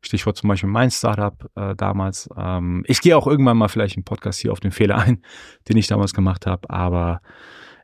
Stichwort 0.01 0.38
zum 0.38 0.47
Beispiel 0.47 0.69
mein 0.69 0.89
Startup 0.89 1.50
äh, 1.55 1.75
damals. 1.75 2.29
Ähm, 2.38 2.83
ich 2.88 3.01
gehe 3.01 3.17
auch 3.17 3.27
irgendwann 3.27 3.57
mal 3.57 3.67
vielleicht 3.67 3.97
im 3.97 4.05
Podcast 4.05 4.39
hier 4.39 4.53
auf 4.53 4.61
den 4.61 4.71
Fehler 4.71 5.00
ein, 5.00 5.21
den 5.69 5.75
ich 5.75 5.88
damals 5.88 6.13
gemacht 6.13 6.45
habe, 6.45 6.69
aber 6.69 7.21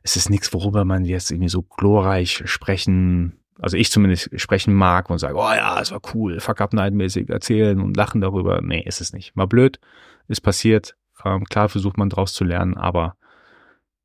es 0.02 0.16
ist 0.16 0.30
nichts, 0.30 0.52
worüber 0.54 0.84
man 0.84 1.04
jetzt 1.04 1.30
irgendwie 1.30 1.50
so 1.50 1.62
glorreich 1.62 2.42
sprechen, 2.46 3.38
also 3.60 3.76
ich 3.76 3.90
zumindest 3.90 4.30
sprechen 4.40 4.72
mag 4.72 5.10
und 5.10 5.18
sage, 5.18 5.36
oh 5.36 5.52
ja, 5.52 5.80
es 5.80 5.92
war 5.92 6.00
cool, 6.14 6.40
fuck 6.40 6.60
up 6.60 6.72
night-mäßig 6.72 7.28
erzählen 7.28 7.80
und 7.80 7.96
lachen 7.96 8.20
darüber. 8.20 8.60
Nee, 8.62 8.82
ist 8.86 9.00
es 9.00 9.12
nicht. 9.12 9.36
Mal 9.36 9.46
blöd, 9.46 9.80
ist 10.28 10.40
passiert. 10.40 10.96
Ähm, 11.24 11.44
klar 11.44 11.68
versucht 11.68 11.98
man 11.98 12.08
draus 12.08 12.32
zu 12.32 12.44
lernen, 12.44 12.76
aber 12.76 13.16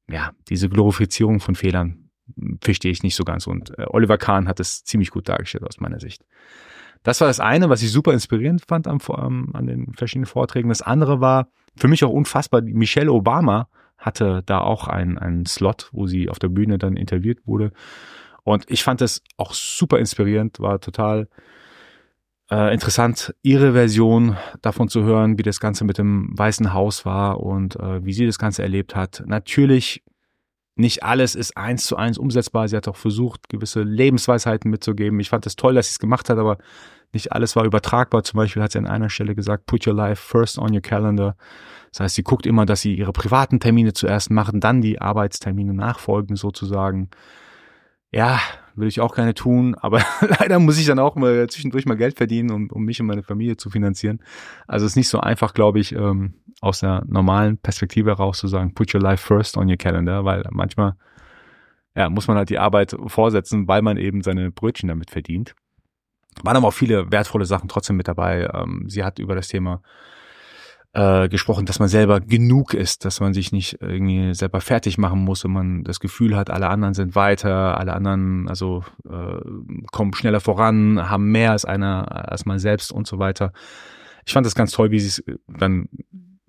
ja, 0.09 0.31
diese 0.49 0.69
Glorifizierung 0.69 1.39
von 1.39 1.55
Fehlern 1.55 2.09
verstehe 2.61 2.91
ich 2.91 3.03
nicht 3.03 3.15
so 3.15 3.23
ganz. 3.23 3.47
Und 3.47 3.77
äh, 3.77 3.85
Oliver 3.87 4.17
Kahn 4.17 4.47
hat 4.47 4.59
es 4.59 4.83
ziemlich 4.83 5.11
gut 5.11 5.29
dargestellt 5.29 5.63
aus 5.63 5.79
meiner 5.79 5.99
Sicht. 5.99 6.25
Das 7.03 7.21
war 7.21 7.27
das 7.27 7.39
eine, 7.39 7.69
was 7.69 7.81
ich 7.81 7.91
super 7.91 8.13
inspirierend 8.13 8.63
fand 8.67 8.87
am, 8.87 8.99
ähm, 9.17 9.51
an 9.53 9.67
den 9.67 9.93
verschiedenen 9.93 10.25
Vorträgen. 10.25 10.69
Das 10.69 10.81
andere 10.81 11.21
war 11.21 11.47
für 11.75 11.87
mich 11.87 12.03
auch 12.03 12.11
unfassbar, 12.11 12.61
Michelle 12.61 13.11
Obama 13.11 13.69
hatte 13.97 14.43
da 14.45 14.59
auch 14.59 14.87
einen, 14.87 15.17
einen 15.17 15.45
Slot, 15.45 15.89
wo 15.91 16.07
sie 16.07 16.29
auf 16.29 16.39
der 16.39 16.49
Bühne 16.49 16.77
dann 16.77 16.97
interviewt 16.97 17.45
wurde. 17.45 17.71
Und 18.43 18.65
ich 18.69 18.83
fand 18.83 19.01
das 19.01 19.21
auch 19.37 19.53
super 19.53 19.99
inspirierend, 19.99 20.59
war 20.59 20.79
total 20.79 21.27
äh, 22.49 22.73
interessant, 22.73 23.35
ihre 23.41 23.73
Version 23.73 24.37
davon 24.61 24.89
zu 24.89 25.03
hören, 25.03 25.37
wie 25.37 25.43
das 25.43 25.59
Ganze 25.59 25.83
mit 25.83 25.97
dem 25.97 26.37
Weißen 26.37 26.73
Haus 26.73 27.05
war 27.05 27.41
und 27.41 27.75
äh, 27.75 28.05
wie 28.05 28.13
sie 28.13 28.25
das 28.25 28.39
Ganze 28.39 28.63
erlebt 28.63 28.95
hat. 28.95 29.23
Natürlich, 29.25 30.03
nicht 30.75 31.03
alles 31.03 31.35
ist 31.35 31.57
eins 31.57 31.85
zu 31.85 31.97
eins 31.97 32.17
umsetzbar. 32.17 32.67
Sie 32.67 32.77
hat 32.77 32.87
auch 32.87 32.95
versucht, 32.95 33.49
gewisse 33.49 33.81
Lebensweisheiten 33.81 34.69
mitzugeben. 34.69 35.19
Ich 35.19 35.29
fand 35.29 35.45
es 35.45 35.53
das 35.53 35.61
toll, 35.61 35.73
dass 35.73 35.87
sie 35.87 35.93
es 35.93 35.99
gemacht 35.99 36.29
hat, 36.29 36.37
aber 36.37 36.57
nicht 37.13 37.31
alles 37.33 37.55
war 37.55 37.65
übertragbar. 37.65 38.23
Zum 38.23 38.37
Beispiel 38.37 38.61
hat 38.61 38.71
sie 38.71 38.77
an 38.77 38.85
einer 38.85 39.09
Stelle 39.09 39.33
gesagt, 39.33 39.65
put 39.65 39.87
your 39.87 39.95
life 39.95 40.21
first 40.21 40.59
on 40.59 40.73
your 40.73 40.81
calendar. 40.81 41.35
Das 41.91 42.01
heißt, 42.01 42.15
sie 42.15 42.23
guckt 42.23 42.45
immer, 42.45 42.65
dass 42.65 42.81
sie 42.81 42.95
ihre 42.95 43.11
privaten 43.11 43.59
Termine 43.59 43.93
zuerst 43.93 44.29
machen, 44.29 44.59
dann 44.59 44.81
die 44.81 45.01
Arbeitstermine 45.01 45.73
nachfolgen 45.73 46.35
sozusagen. 46.35 47.09
Ja, 48.11 48.39
würde 48.77 48.87
ich 48.87 49.01
auch 49.01 49.15
gerne 49.15 49.33
tun, 49.33 49.75
aber 49.75 50.01
leider 50.39 50.59
muss 50.59 50.77
ich 50.79 50.85
dann 50.85 50.99
auch 50.99 51.15
mal 51.15 51.47
zwischendurch 51.49 51.85
mal 51.85 51.97
Geld 51.97 52.17
verdienen, 52.17 52.51
um, 52.51 52.69
um 52.69 52.83
mich 52.83 53.01
und 53.01 53.07
meine 53.07 53.23
Familie 53.23 53.57
zu 53.57 53.69
finanzieren. 53.69 54.19
Also 54.67 54.85
es 54.85 54.93
ist 54.93 54.95
nicht 54.95 55.09
so 55.09 55.19
einfach, 55.19 55.53
glaube 55.53 55.79
ich, 55.79 55.93
ähm, 55.93 56.35
aus 56.61 56.79
der 56.79 57.03
normalen 57.07 57.57
Perspektive 57.57 58.11
heraus 58.11 58.39
zu 58.39 58.47
sagen, 58.47 58.73
put 58.73 58.93
your 58.93 59.01
life 59.01 59.25
first 59.25 59.57
on 59.57 59.69
your 59.69 59.77
calendar, 59.77 60.25
weil 60.25 60.43
manchmal 60.51 60.95
ja, 61.95 62.09
muss 62.09 62.27
man 62.27 62.37
halt 62.37 62.49
die 62.49 62.59
Arbeit 62.59 62.95
vorsetzen, 63.07 63.67
weil 63.67 63.81
man 63.81 63.97
eben 63.97 64.21
seine 64.21 64.51
Brötchen 64.51 64.87
damit 64.87 65.09
verdient. 65.09 65.55
Waren 66.43 66.57
aber 66.57 66.67
auch 66.67 66.73
viele 66.73 67.11
wertvolle 67.11 67.45
Sachen 67.45 67.67
trotzdem 67.67 67.97
mit 67.97 68.07
dabei. 68.07 68.47
Ähm, 68.53 68.85
sie 68.87 69.03
hat 69.03 69.17
über 69.17 69.33
das 69.33 69.47
Thema 69.47 69.81
äh, 70.97 71.29
gesprochen, 71.29 71.67
dass 71.67 71.77
man 71.77 71.89
selber 71.89 72.19
genug 72.19 72.73
ist, 72.73 73.05
dass 73.05 73.19
man 73.19 73.31
sich 73.31 73.51
nicht 73.51 73.77
irgendwie 73.81 74.33
selber 74.33 74.61
fertig 74.61 74.97
machen 74.97 75.19
muss 75.19 75.45
und 75.45 75.53
man 75.53 75.83
das 75.83 75.99
Gefühl 75.99 76.35
hat, 76.35 76.49
alle 76.49 76.69
anderen 76.69 76.95
sind 76.95 77.15
weiter, 77.15 77.77
alle 77.77 77.93
anderen 77.93 78.49
also 78.49 78.83
äh, 79.07 79.37
kommen 79.91 80.15
schneller 80.15 80.39
voran, 80.39 81.07
haben 81.07 81.31
mehr 81.31 81.51
als 81.51 81.65
einer 81.65 82.31
als 82.31 82.47
man 82.47 82.57
selbst 82.57 82.91
und 82.91 83.05
so 83.05 83.19
weiter. 83.19 83.53
Ich 84.25 84.33
fand 84.33 84.47
das 84.47 84.55
ganz 84.55 84.71
toll, 84.71 84.89
wie 84.89 84.99
sie 84.99 85.07
es 85.07 85.23
dann 85.47 85.87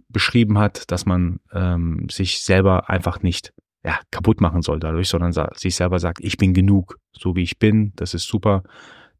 beschrieben 0.08 0.56
hat, 0.56 0.90
dass 0.90 1.04
man 1.04 1.40
ähm, 1.52 2.06
sich 2.10 2.40
selber 2.40 2.88
einfach 2.88 3.20
nicht 3.20 3.52
ja, 3.84 3.98
kaputt 4.10 4.40
machen 4.40 4.62
soll 4.62 4.80
dadurch, 4.80 5.10
sondern 5.10 5.34
sich 5.56 5.76
selber 5.76 5.98
sagt, 5.98 6.20
ich 6.22 6.38
bin 6.38 6.54
genug, 6.54 6.98
so 7.12 7.36
wie 7.36 7.42
ich 7.42 7.58
bin, 7.58 7.92
das 7.96 8.14
ist 8.14 8.26
super 8.26 8.62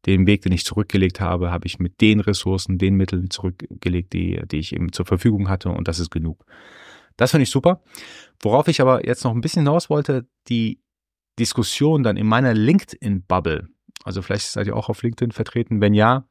den 0.05 0.27
Weg, 0.27 0.41
den 0.41 0.51
ich 0.51 0.65
zurückgelegt 0.65 1.19
habe, 1.19 1.51
habe 1.51 1.67
ich 1.67 1.79
mit 1.79 2.01
den 2.01 2.19
Ressourcen, 2.19 2.77
den 2.77 2.95
Mitteln 2.95 3.29
zurückgelegt, 3.29 4.13
die, 4.13 4.41
die 4.49 4.57
ich 4.57 4.73
eben 4.73 4.91
zur 4.91 5.05
Verfügung 5.05 5.49
hatte 5.49 5.69
und 5.69 5.87
das 5.87 5.99
ist 5.99 6.09
genug. 6.09 6.45
Das 7.17 7.31
finde 7.31 7.43
ich 7.43 7.49
super. 7.49 7.83
Worauf 8.41 8.69
ich 8.69 8.79
aber 8.79 9.05
jetzt 9.05 9.25
noch 9.25 9.33
ein 9.33 9.41
bisschen 9.41 9.63
hinaus 9.63 9.89
wollte, 9.89 10.27
die 10.47 10.81
Diskussion 11.37 12.03
dann 12.03 12.17
in 12.17 12.27
meiner 12.27 12.53
LinkedIn-Bubble. 12.53 13.67
Also 14.03 14.21
vielleicht 14.21 14.47
seid 14.47 14.67
ihr 14.67 14.75
auch 14.75 14.89
auf 14.89 15.03
LinkedIn 15.03 15.31
vertreten. 15.31 15.81
Wenn 15.81 15.93
ja, 15.93 16.28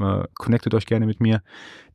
äh, 0.00 0.24
connectet 0.34 0.74
euch 0.74 0.86
gerne 0.86 1.06
mit 1.06 1.20
mir. 1.20 1.42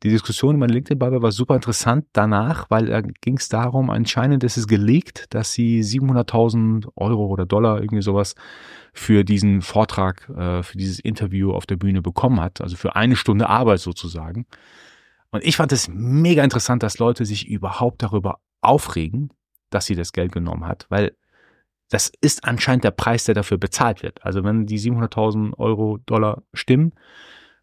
Die 0.02 0.10
Diskussion 0.10 0.54
in 0.54 0.60
meiner 0.60 0.74
LinkedIn-Bubble 0.74 1.22
war 1.22 1.32
super 1.32 1.54
interessant 1.54 2.06
danach, 2.12 2.70
weil 2.70 2.86
da 2.86 3.00
ging 3.00 3.36
es 3.36 3.48
darum, 3.48 3.90
anscheinend 3.90 4.44
ist 4.44 4.56
es 4.56 4.66
geleakt, 4.66 5.26
dass 5.30 5.52
sie 5.52 5.80
700.000 5.80 6.88
Euro 6.96 7.26
oder 7.26 7.46
Dollar, 7.46 7.80
irgendwie 7.80 8.02
sowas, 8.02 8.34
für 8.92 9.24
diesen 9.24 9.62
Vortrag, 9.62 10.28
äh, 10.30 10.62
für 10.62 10.76
dieses 10.76 10.98
Interview 10.98 11.52
auf 11.52 11.66
der 11.66 11.76
Bühne 11.76 12.02
bekommen 12.02 12.40
hat. 12.40 12.60
Also 12.60 12.76
für 12.76 12.96
eine 12.96 13.16
Stunde 13.16 13.48
Arbeit 13.48 13.80
sozusagen. 13.80 14.46
Und 15.30 15.44
ich 15.44 15.56
fand 15.56 15.72
es 15.72 15.88
mega 15.88 16.44
interessant, 16.44 16.82
dass 16.82 16.98
Leute 16.98 17.24
sich 17.24 17.48
überhaupt 17.48 18.02
darüber 18.02 18.40
aufregen, 18.60 19.30
dass 19.70 19.86
sie 19.86 19.94
das 19.94 20.12
Geld 20.12 20.32
genommen 20.32 20.66
hat, 20.66 20.86
weil 20.90 21.16
das 21.92 22.10
ist 22.20 22.44
anscheinend 22.44 22.84
der 22.84 22.90
Preis, 22.90 23.24
der 23.24 23.34
dafür 23.34 23.58
bezahlt 23.58 24.02
wird. 24.02 24.24
Also 24.24 24.44
wenn 24.44 24.66
die 24.66 24.78
700.000 24.78 25.58
Euro, 25.58 25.98
Dollar 26.06 26.42
stimmen, 26.54 26.92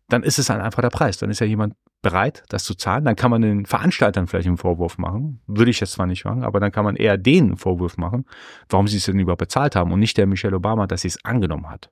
dann 0.09 0.23
ist 0.23 0.39
es 0.39 0.49
halt 0.49 0.61
einfach 0.61 0.81
der 0.81 0.89
Preis. 0.89 1.17
Dann 1.17 1.29
ist 1.29 1.39
ja 1.39 1.45
jemand 1.45 1.75
bereit, 2.01 2.43
das 2.49 2.63
zu 2.63 2.75
zahlen. 2.75 3.05
Dann 3.05 3.15
kann 3.15 3.31
man 3.31 3.41
den 3.41 3.65
Veranstaltern 3.65 4.27
vielleicht 4.27 4.47
einen 4.47 4.57
Vorwurf 4.57 4.97
machen. 4.97 5.41
Würde 5.47 5.71
ich 5.71 5.79
jetzt 5.79 5.93
zwar 5.93 6.07
nicht 6.07 6.25
machen, 6.25 6.43
aber 6.43 6.59
dann 6.59 6.71
kann 6.71 6.83
man 6.83 6.95
eher 6.95 7.17
denen 7.17 7.49
einen 7.49 7.57
Vorwurf 7.57 7.97
machen, 7.97 8.25
warum 8.69 8.87
sie 8.87 8.97
es 8.97 9.05
denn 9.05 9.19
überhaupt 9.19 9.39
bezahlt 9.39 9.75
haben 9.75 9.91
und 9.91 9.99
nicht 9.99 10.17
der 10.17 10.27
Michelle 10.27 10.55
Obama, 10.55 10.87
dass 10.87 11.01
sie 11.01 11.09
es 11.09 11.23
angenommen 11.23 11.69
hat. 11.69 11.91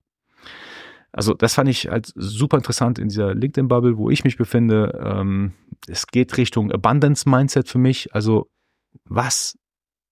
Also 1.12 1.34
das 1.34 1.54
fand 1.54 1.70
ich 1.70 1.88
halt 1.88 2.12
super 2.16 2.58
interessant 2.58 3.00
in 3.00 3.08
dieser 3.08 3.34
LinkedIn-Bubble, 3.34 3.98
wo 3.98 4.10
ich 4.10 4.24
mich 4.24 4.38
befinde. 4.38 5.00
Ähm, 5.04 5.54
es 5.88 6.08
geht 6.08 6.38
Richtung 6.38 6.72
Abundance-Mindset 6.72 7.70
für 7.70 7.80
mich. 7.80 8.14
Also 8.14 8.50
was 9.06 9.58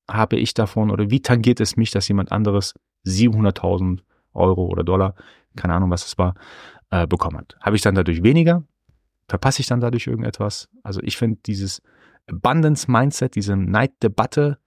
habe 0.09 0.37
ich 0.37 0.53
davon 0.53 0.91
oder 0.91 1.09
wie 1.09 1.21
tangiert 1.21 1.59
es 1.59 1.77
mich, 1.77 1.91
dass 1.91 2.07
jemand 2.07 2.31
anderes 2.31 2.73
700.000 3.05 3.99
Euro 4.33 4.65
oder 4.65 4.83
Dollar, 4.83 5.15
keine 5.55 5.73
Ahnung, 5.73 5.89
was 5.89 6.05
es 6.05 6.17
war, 6.17 6.35
äh, 6.91 7.07
bekommen 7.07 7.37
hat. 7.37 7.55
Habe 7.61 7.75
ich 7.75 7.81
dann 7.81 7.95
dadurch 7.95 8.23
weniger? 8.23 8.63
Verpasse 9.27 9.61
ich 9.61 9.67
dann 9.67 9.79
dadurch 9.79 10.07
irgendetwas? 10.07 10.69
Also 10.83 11.01
ich 11.03 11.17
finde 11.17 11.39
dieses 11.45 11.81
Abundance-Mindset, 12.27 13.35
diese 13.35 13.55
Neiddebatte 13.55 14.59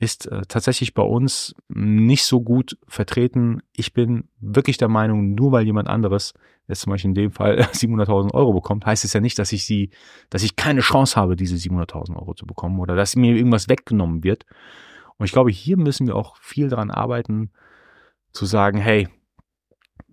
ist 0.00 0.26
äh, 0.26 0.42
tatsächlich 0.48 0.94
bei 0.94 1.02
uns 1.02 1.54
nicht 1.68 2.24
so 2.24 2.40
gut 2.40 2.78
vertreten. 2.88 3.62
Ich 3.76 3.92
bin 3.92 4.28
wirklich 4.40 4.78
der 4.78 4.88
Meinung, 4.88 5.34
nur 5.34 5.52
weil 5.52 5.66
jemand 5.66 5.88
anderes, 5.88 6.32
jetzt 6.68 6.80
zum 6.80 6.92
Beispiel 6.92 7.10
in 7.10 7.14
dem 7.14 7.32
Fall 7.32 7.60
700.000 7.72 8.32
Euro 8.32 8.54
bekommt, 8.54 8.86
heißt 8.86 9.04
es 9.04 9.12
ja 9.12 9.20
nicht, 9.20 9.38
dass 9.38 9.52
ich 9.52 9.66
sie, 9.66 9.90
dass 10.30 10.42
ich 10.42 10.56
keine 10.56 10.80
Chance 10.80 11.16
habe, 11.16 11.36
diese 11.36 11.56
700.000 11.56 12.16
Euro 12.16 12.32
zu 12.32 12.46
bekommen 12.46 12.80
oder 12.80 12.96
dass 12.96 13.14
mir 13.14 13.36
irgendwas 13.36 13.68
weggenommen 13.68 14.24
wird. 14.24 14.46
Und 15.18 15.26
ich 15.26 15.32
glaube, 15.32 15.50
hier 15.50 15.76
müssen 15.76 16.06
wir 16.06 16.16
auch 16.16 16.38
viel 16.38 16.70
daran 16.70 16.90
arbeiten, 16.90 17.50
zu 18.32 18.46
sagen, 18.46 18.78
hey, 18.78 19.06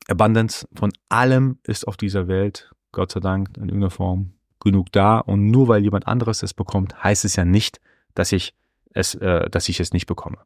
Abundance 0.08 0.68
von 0.74 0.92
allem 1.10 1.60
ist 1.64 1.88
auf 1.88 1.98
dieser 1.98 2.28
Welt, 2.28 2.72
Gott 2.92 3.12
sei 3.12 3.20
Dank, 3.20 3.50
in 3.58 3.64
irgendeiner 3.64 3.92
Form 3.92 4.34
genug 4.60 4.92
da. 4.92 5.20
Und 5.20 5.48
nur 5.52 5.68
weil 5.68 5.84
jemand 5.84 6.08
anderes 6.08 6.44
es 6.44 6.54
bekommt, 6.54 7.04
heißt 7.04 7.26
es 7.26 7.36
ja 7.36 7.46
nicht, 7.46 7.80
dass 8.16 8.32
ich 8.32 8.56
es, 8.94 9.16
äh, 9.16 9.50
dass 9.50 9.70
ich 9.70 9.80
es 9.80 9.94
nicht 9.94 10.08
bekomme. 10.08 10.38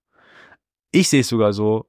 Ich 0.91 1.10
sehe 1.10 1.22
es 1.22 1.30
sogar 1.30 1.53
so, 1.53 1.88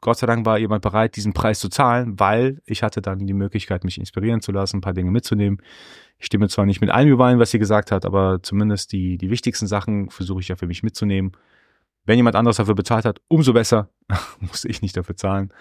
Gott 0.00 0.18
sei 0.18 0.26
Dank 0.26 0.46
war 0.46 0.58
jemand 0.58 0.82
bereit, 0.82 1.16
diesen 1.16 1.32
Preis 1.32 1.58
zu 1.58 1.68
zahlen, 1.68 2.20
weil 2.20 2.62
ich 2.66 2.82
hatte 2.82 3.02
dann 3.02 3.26
die 3.26 3.34
Möglichkeit, 3.34 3.82
mich 3.84 3.98
inspirieren 3.98 4.40
zu 4.40 4.52
lassen, 4.52 4.76
ein 4.76 4.80
paar 4.80 4.92
Dinge 4.92 5.10
mitzunehmen. 5.10 5.60
Ich 6.18 6.26
stimme 6.26 6.48
zwar 6.48 6.66
nicht 6.66 6.80
mit 6.80 6.90
allem 6.90 7.08
überein, 7.08 7.38
was 7.38 7.50
sie 7.50 7.58
gesagt 7.58 7.90
hat, 7.90 8.04
aber 8.04 8.40
zumindest 8.42 8.92
die, 8.92 9.18
die 9.18 9.30
wichtigsten 9.30 9.66
Sachen 9.66 10.10
versuche 10.10 10.40
ich 10.40 10.48
ja 10.48 10.56
für 10.56 10.66
mich 10.66 10.82
mitzunehmen. 10.82 11.32
Wenn 12.04 12.16
jemand 12.16 12.36
anderes 12.36 12.56
dafür 12.56 12.74
bezahlt 12.74 13.04
hat, 13.04 13.20
umso 13.28 13.52
besser. 13.52 13.90
Muss 14.40 14.64
ich 14.64 14.80
nicht 14.82 14.96
dafür 14.96 15.16
zahlen, 15.16 15.52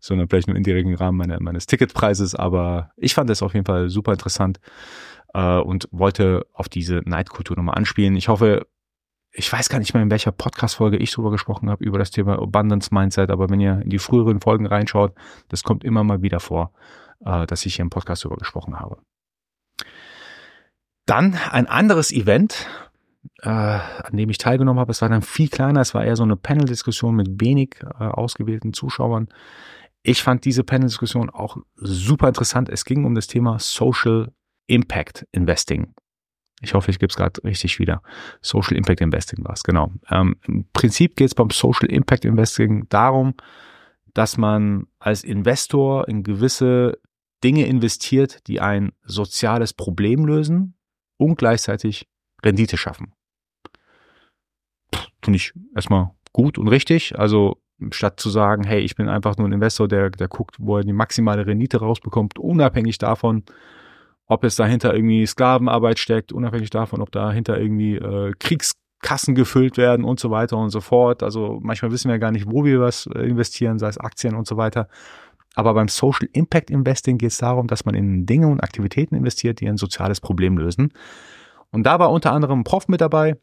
sondern 0.00 0.28
vielleicht 0.28 0.48
nur 0.48 0.56
indirekten 0.56 0.94
Rahmen 0.94 1.18
meine, 1.18 1.38
meines 1.40 1.66
Ticketpreises. 1.66 2.34
Aber 2.34 2.90
ich 2.96 3.14
fand 3.14 3.30
das 3.30 3.42
auf 3.42 3.54
jeden 3.54 3.66
Fall 3.66 3.88
super 3.88 4.12
interessant 4.12 4.60
äh, 5.34 5.58
und 5.58 5.88
wollte 5.92 6.46
auf 6.52 6.68
diese 6.68 7.02
Neidkultur 7.04 7.56
nochmal 7.56 7.76
anspielen. 7.76 8.16
Ich 8.16 8.28
hoffe, 8.28 8.66
ich 9.32 9.50
weiß 9.50 9.68
gar 9.68 9.78
nicht 9.78 9.94
mehr, 9.94 10.02
in 10.02 10.10
welcher 10.10 10.32
Podcast-Folge 10.32 10.98
ich 10.98 11.10
drüber 11.12 11.30
gesprochen 11.30 11.70
habe, 11.70 11.82
über 11.84 11.98
das 11.98 12.10
Thema 12.10 12.38
Abundance 12.38 12.90
Mindset, 12.92 13.30
aber 13.30 13.48
wenn 13.48 13.60
ihr 13.60 13.80
in 13.82 13.90
die 13.90 13.98
früheren 13.98 14.40
Folgen 14.40 14.66
reinschaut, 14.66 15.14
das 15.48 15.62
kommt 15.62 15.84
immer 15.84 16.04
mal 16.04 16.20
wieder 16.22 16.38
vor, 16.38 16.72
äh, 17.24 17.46
dass 17.46 17.64
ich 17.64 17.76
hier 17.76 17.82
im 17.82 17.90
Podcast 17.90 18.24
drüber 18.24 18.36
gesprochen 18.36 18.78
habe. 18.78 18.98
Dann 21.06 21.34
ein 21.50 21.66
anderes 21.66 22.12
Event, 22.12 22.66
äh, 23.42 23.48
an 23.48 24.16
dem 24.16 24.30
ich 24.30 24.38
teilgenommen 24.38 24.80
habe. 24.80 24.90
Es 24.90 25.02
war 25.02 25.08
dann 25.08 25.22
viel 25.22 25.48
kleiner, 25.48 25.80
es 25.80 25.94
war 25.94 26.04
eher 26.04 26.16
so 26.16 26.22
eine 26.22 26.36
Panel-Diskussion 26.36 27.14
mit 27.14 27.40
wenig 27.40 27.76
äh, 27.82 28.04
ausgewählten 28.04 28.72
Zuschauern. 28.72 29.28
Ich 30.02 30.22
fand 30.22 30.44
diese 30.44 30.64
Panel-Diskussion 30.64 31.30
auch 31.30 31.58
super 31.76 32.28
interessant. 32.28 32.68
Es 32.68 32.84
ging 32.84 33.04
um 33.04 33.14
das 33.14 33.26
Thema 33.26 33.58
Social 33.58 34.32
Impact 34.66 35.26
Investing. 35.32 35.94
Ich 36.60 36.74
hoffe, 36.74 36.90
ich 36.90 36.98
gebe 36.98 37.10
es 37.10 37.16
gerade 37.16 37.42
richtig 37.44 37.78
wieder. 37.78 38.02
Social 38.40 38.76
Impact 38.76 39.00
Investing 39.00 39.44
war 39.44 39.52
es, 39.52 39.64
genau. 39.64 39.92
Ähm, 40.10 40.36
Im 40.46 40.66
Prinzip 40.72 41.16
geht 41.16 41.28
es 41.28 41.34
beim 41.34 41.50
Social 41.50 41.90
Impact 41.90 42.24
Investing 42.24 42.88
darum, 42.88 43.34
dass 44.14 44.36
man 44.36 44.86
als 44.98 45.24
Investor 45.24 46.08
in 46.08 46.22
gewisse 46.22 46.98
Dinge 47.42 47.66
investiert, 47.66 48.46
die 48.46 48.60
ein 48.60 48.92
soziales 49.04 49.72
Problem 49.72 50.24
lösen 50.24 50.74
und 51.16 51.36
gleichzeitig 51.36 52.08
Rendite 52.44 52.76
schaffen. 52.76 53.12
Finde 55.22 55.36
ich 55.36 55.52
erstmal 55.74 56.10
gut 56.32 56.58
und 56.58 56.68
richtig. 56.68 57.18
Also 57.18 57.62
statt 57.90 58.20
zu 58.20 58.30
sagen, 58.30 58.64
hey, 58.64 58.80
ich 58.80 58.94
bin 58.94 59.08
einfach 59.08 59.36
nur 59.36 59.48
ein 59.48 59.52
Investor, 59.52 59.88
der, 59.88 60.10
der 60.10 60.28
guckt, 60.28 60.56
wo 60.58 60.78
er 60.78 60.84
die 60.84 60.92
maximale 60.92 61.46
Rendite 61.46 61.78
rausbekommt, 61.78 62.38
unabhängig 62.38 62.98
davon, 62.98 63.44
ob 64.26 64.44
es 64.44 64.56
dahinter 64.56 64.94
irgendwie 64.94 65.26
Sklavenarbeit 65.26 65.98
steckt, 65.98 66.32
unabhängig 66.32 66.70
davon, 66.70 67.00
ob 67.00 67.10
dahinter 67.10 67.58
irgendwie 67.58 67.96
äh, 67.96 68.32
Kriegskassen 68.38 69.34
gefüllt 69.34 69.76
werden 69.76 70.04
und 70.04 70.20
so 70.20 70.30
weiter 70.30 70.56
und 70.58 70.70
so 70.70 70.80
fort. 70.80 71.22
Also 71.22 71.58
manchmal 71.62 71.90
wissen 71.90 72.10
wir 72.10 72.18
gar 72.18 72.30
nicht, 72.30 72.50
wo 72.50 72.64
wir 72.64 72.80
was 72.80 73.06
äh, 73.06 73.20
investieren, 73.20 73.78
sei 73.78 73.88
es 73.88 73.98
Aktien 73.98 74.34
und 74.34 74.46
so 74.46 74.56
weiter. 74.56 74.88
Aber 75.54 75.74
beim 75.74 75.88
Social 75.88 76.28
Impact 76.32 76.70
Investing 76.70 77.18
geht 77.18 77.30
es 77.30 77.38
darum, 77.38 77.66
dass 77.66 77.84
man 77.84 77.94
in 77.94 78.24
Dinge 78.24 78.48
und 78.48 78.60
Aktivitäten 78.60 79.14
investiert, 79.14 79.60
die 79.60 79.68
ein 79.68 79.76
soziales 79.76 80.20
Problem 80.20 80.56
lösen. 80.56 80.92
Und 81.72 81.84
da 81.84 81.98
war 81.98 82.10
unter 82.10 82.32
anderem 82.32 82.60
ein 82.60 82.64
Prof 82.64 82.88
mit 82.88 83.00
dabei 83.00 83.38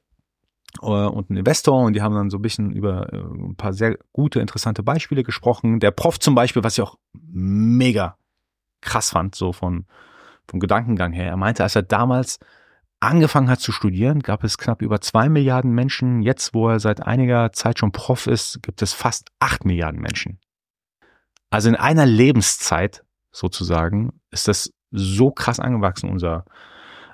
äh, 0.82 0.86
und 0.86 1.30
ein 1.30 1.38
Investor 1.38 1.84
und 1.84 1.94
die 1.94 2.02
haben 2.02 2.16
dann 2.16 2.30
so 2.30 2.38
ein 2.38 2.42
bisschen 2.42 2.72
über 2.72 3.12
äh, 3.12 3.18
ein 3.18 3.56
paar 3.56 3.74
sehr 3.74 3.98
gute, 4.14 4.40
interessante 4.40 4.84
Beispiele 4.84 5.24
gesprochen. 5.24 5.80
Der 5.80 5.92
Prof 5.92 6.20
zum 6.20 6.36
Beispiel, 6.36 6.64
was 6.64 6.78
ich 6.78 6.84
auch 6.84 6.98
mega 7.14 8.18
krass 8.82 9.10
fand, 9.10 9.36
so 9.36 9.52
von, 9.52 9.86
vom 10.48 10.60
Gedankengang 10.60 11.12
her. 11.12 11.28
Er 11.28 11.38
meinte, 11.38 11.64
als 11.64 11.76
er 11.76 11.84
damals 11.84 12.40
angefangen 13.00 13.50
hat 13.50 13.60
zu 13.60 13.72
studieren, 13.72 14.20
gab 14.20 14.44
es 14.44 14.58
knapp 14.58 14.82
über 14.82 15.02
zwei 15.02 15.30
Milliarden 15.30 15.72
Menschen. 15.72 16.22
Jetzt, 16.22 16.54
wo 16.54 16.70
er 16.70 16.80
seit 16.80 17.02
einiger 17.02 17.52
Zeit 17.52 17.80
schon 17.80 17.92
Prof 17.92 18.28
ist, 18.28 18.62
gibt 18.62 18.82
es 18.82 18.94
fast 18.94 19.30
acht 19.40 19.66
Milliarden 19.66 20.02
Menschen. 20.02 20.40
Also 21.50 21.70
in 21.70 21.76
einer 21.76 22.06
Lebenszeit 22.06 23.04
sozusagen 23.32 24.22
ist 24.32 24.48
das 24.48 24.72
so 24.92 25.32
krass 25.32 25.60
angewachsen, 25.60 26.10
unser, 26.10 26.46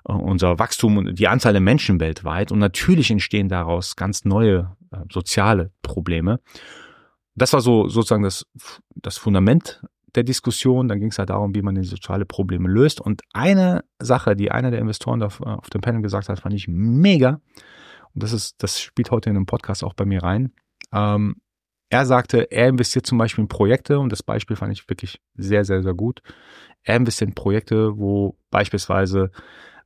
unser 0.05 0.59
Wachstum 0.59 0.97
und 0.97 1.19
die 1.19 1.27
Anzahl 1.27 1.53
der 1.53 1.61
Menschen 1.61 1.99
weltweit. 1.99 2.51
Und 2.51 2.59
natürlich 2.59 3.11
entstehen 3.11 3.49
daraus 3.49 3.95
ganz 3.95 4.23
neue 4.25 4.75
äh, 4.91 4.97
soziale 5.11 5.71
Probleme. 5.81 6.39
Das 7.35 7.51
war 7.53 7.61
so 7.61 7.89
sozusagen 7.89 8.23
das, 8.23 8.45
das 8.95 9.17
Fundament 9.17 9.81
der 10.15 10.23
Diskussion. 10.23 10.87
Dann 10.87 10.99
ging 10.99 11.09
es 11.09 11.19
halt 11.19 11.29
darum, 11.29 11.53
wie 11.53 11.61
man 11.61 11.75
die 11.75 11.83
soziale 11.83 12.25
Probleme 12.25 12.69
löst. 12.69 13.01
Und 13.01 13.23
eine 13.33 13.83
Sache, 13.99 14.35
die 14.35 14.51
einer 14.51 14.71
der 14.71 14.79
Investoren 14.79 15.21
auf, 15.23 15.41
äh, 15.41 15.45
auf 15.45 15.69
dem 15.69 15.81
Panel 15.81 16.01
gesagt 16.01 16.29
hat, 16.29 16.39
fand 16.39 16.55
ich 16.55 16.67
mega. 16.67 17.41
Und 18.13 18.23
das 18.23 18.31
ist, 18.31 18.63
das 18.63 18.79
spielt 18.79 19.11
heute 19.11 19.29
in 19.29 19.35
einem 19.35 19.45
Podcast 19.45 19.83
auch 19.83 19.93
bei 19.93 20.05
mir 20.05 20.23
rein. 20.23 20.53
Ähm, 20.93 21.35
Er 21.89 22.05
sagte, 22.05 22.51
er 22.51 22.69
investiert 22.69 23.05
zum 23.05 23.17
Beispiel 23.17 23.43
in 23.43 23.47
Projekte 23.47 23.99
und 23.99 24.11
das 24.11 24.23
Beispiel 24.23 24.55
fand 24.55 24.71
ich 24.71 24.87
wirklich 24.89 25.19
sehr, 25.35 25.65
sehr, 25.65 25.83
sehr 25.83 25.93
gut. 25.93 26.21
Er 26.83 26.95
investiert 26.95 27.29
in 27.29 27.35
Projekte, 27.35 27.97
wo 27.97 28.37
beispielsweise 28.51 29.31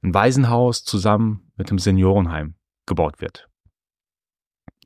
ein 0.02 0.14
Waisenhaus 0.14 0.84
zusammen 0.84 1.52
mit 1.56 1.70
einem 1.70 1.80
Seniorenheim 1.80 2.56
gebaut 2.86 3.22
wird. 3.22 3.48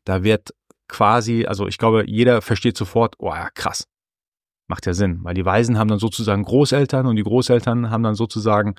Da 0.06 0.24
wird 0.24 0.54
quasi, 0.88 1.46
also 1.46 1.68
ich 1.68 1.78
glaube, 1.78 2.04
jeder 2.08 2.42
versteht 2.42 2.78
sofort, 2.78 3.16
oh 3.20 3.30
ja, 3.30 3.50
krass. 3.54 3.88
Macht 4.68 4.86
ja 4.86 4.94
Sinn, 4.94 5.20
weil 5.24 5.34
die 5.34 5.46
Waisen 5.46 5.78
haben 5.78 5.90
dann 5.90 6.00
sozusagen 6.00 6.44
Großeltern 6.44 7.06
und 7.06 7.18
die 7.18 7.24
Großeltern 7.24 7.90
haben 7.90 8.04
dann 8.04 8.16
sozusagen 8.16 8.76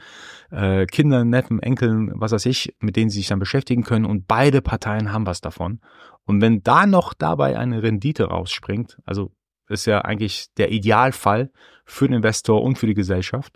äh, 0.50 0.86
Kinder, 0.86 1.24
Neffen, 1.24 1.62
Enkeln, 1.62 2.10
was 2.14 2.32
weiß 2.32 2.46
ich, 2.46 2.74
mit 2.80 2.96
denen 2.96 3.10
sie 3.10 3.18
sich 3.18 3.28
dann 3.28 3.38
beschäftigen 3.38 3.84
können 3.84 4.06
und 4.06 4.26
beide 4.26 4.62
Parteien 4.62 5.12
haben 5.12 5.26
was 5.26 5.42
davon. 5.42 5.80
Und 6.24 6.40
wenn 6.40 6.62
da 6.62 6.86
noch 6.86 7.12
dabei 7.12 7.58
eine 7.58 7.82
Rendite 7.82 8.24
rausspringt, 8.24 8.98
also 9.04 9.32
ist 9.68 9.86
ja 9.86 10.00
eigentlich 10.00 10.46
der 10.56 10.72
Idealfall 10.72 11.50
für 11.84 12.06
den 12.06 12.16
Investor 12.16 12.62
und 12.62 12.78
für 12.78 12.86
die 12.86 12.94
Gesellschaft. 12.94 13.54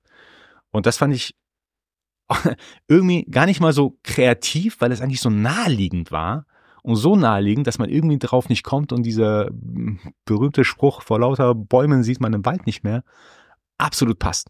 Und 0.71 0.87
das 0.87 0.99
fand 0.99 1.15
ich 1.15 1.35
irgendwie 2.89 3.25
gar 3.25 3.47
nicht 3.47 3.61
mal 3.61 3.73
so 3.73 3.99
kreativ, 4.03 4.81
weil 4.81 4.93
es 4.93 5.01
eigentlich 5.01 5.21
so 5.21 5.31
naheliegend 5.31 6.11
war 6.13 6.47
und 6.83 6.97
so 6.97 7.17
naheliegend, 7.17 7.67
dass 7.67 7.79
man 7.79 7.91
irgendwie 7.91 8.19
drauf 8.19 8.49
nicht 8.49 8.65
kommt 8.65 8.93
und 8.93 9.03
dieser 9.03 9.47
hm, 9.47 9.99
berühmte 10.25 10.65
Spruch, 10.65 11.03
vor 11.03 11.21
lauter 11.21 11.55
Bäumen 11.55 12.03
sieht 12.03 12.21
man 12.21 12.33
im 12.33 12.45
Wald 12.45 12.67
nicht 12.67 12.85
mehr, 12.85 13.03
absolut 13.79 14.19
passt. 14.19 14.49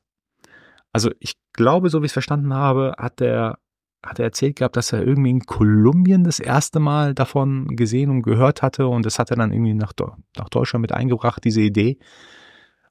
Also 0.92 1.10
ich 1.20 1.34
glaube, 1.52 1.90
so 1.90 2.00
wie 2.00 2.06
ich 2.06 2.10
es 2.10 2.14
verstanden 2.14 2.54
habe, 2.54 2.94
hat 2.98 3.20
der 3.20 3.58
hat 4.04 4.18
er 4.18 4.26
erzählt 4.26 4.56
gehabt, 4.56 4.76
dass 4.76 4.92
er 4.92 5.04
irgendwie 5.04 5.30
in 5.30 5.40
Kolumbien 5.44 6.22
das 6.22 6.38
erste 6.38 6.78
Mal 6.78 7.14
davon 7.14 7.66
gesehen 7.76 8.10
und 8.10 8.22
gehört 8.22 8.62
hatte 8.62 8.86
und 8.86 9.04
das 9.04 9.18
hat 9.18 9.30
er 9.30 9.36
dann 9.36 9.52
irgendwie 9.52 9.74
nach, 9.74 9.92
nach 10.36 10.48
Deutschland 10.48 10.82
mit 10.82 10.92
eingebracht, 10.92 11.42
diese 11.44 11.60
Idee. 11.60 11.98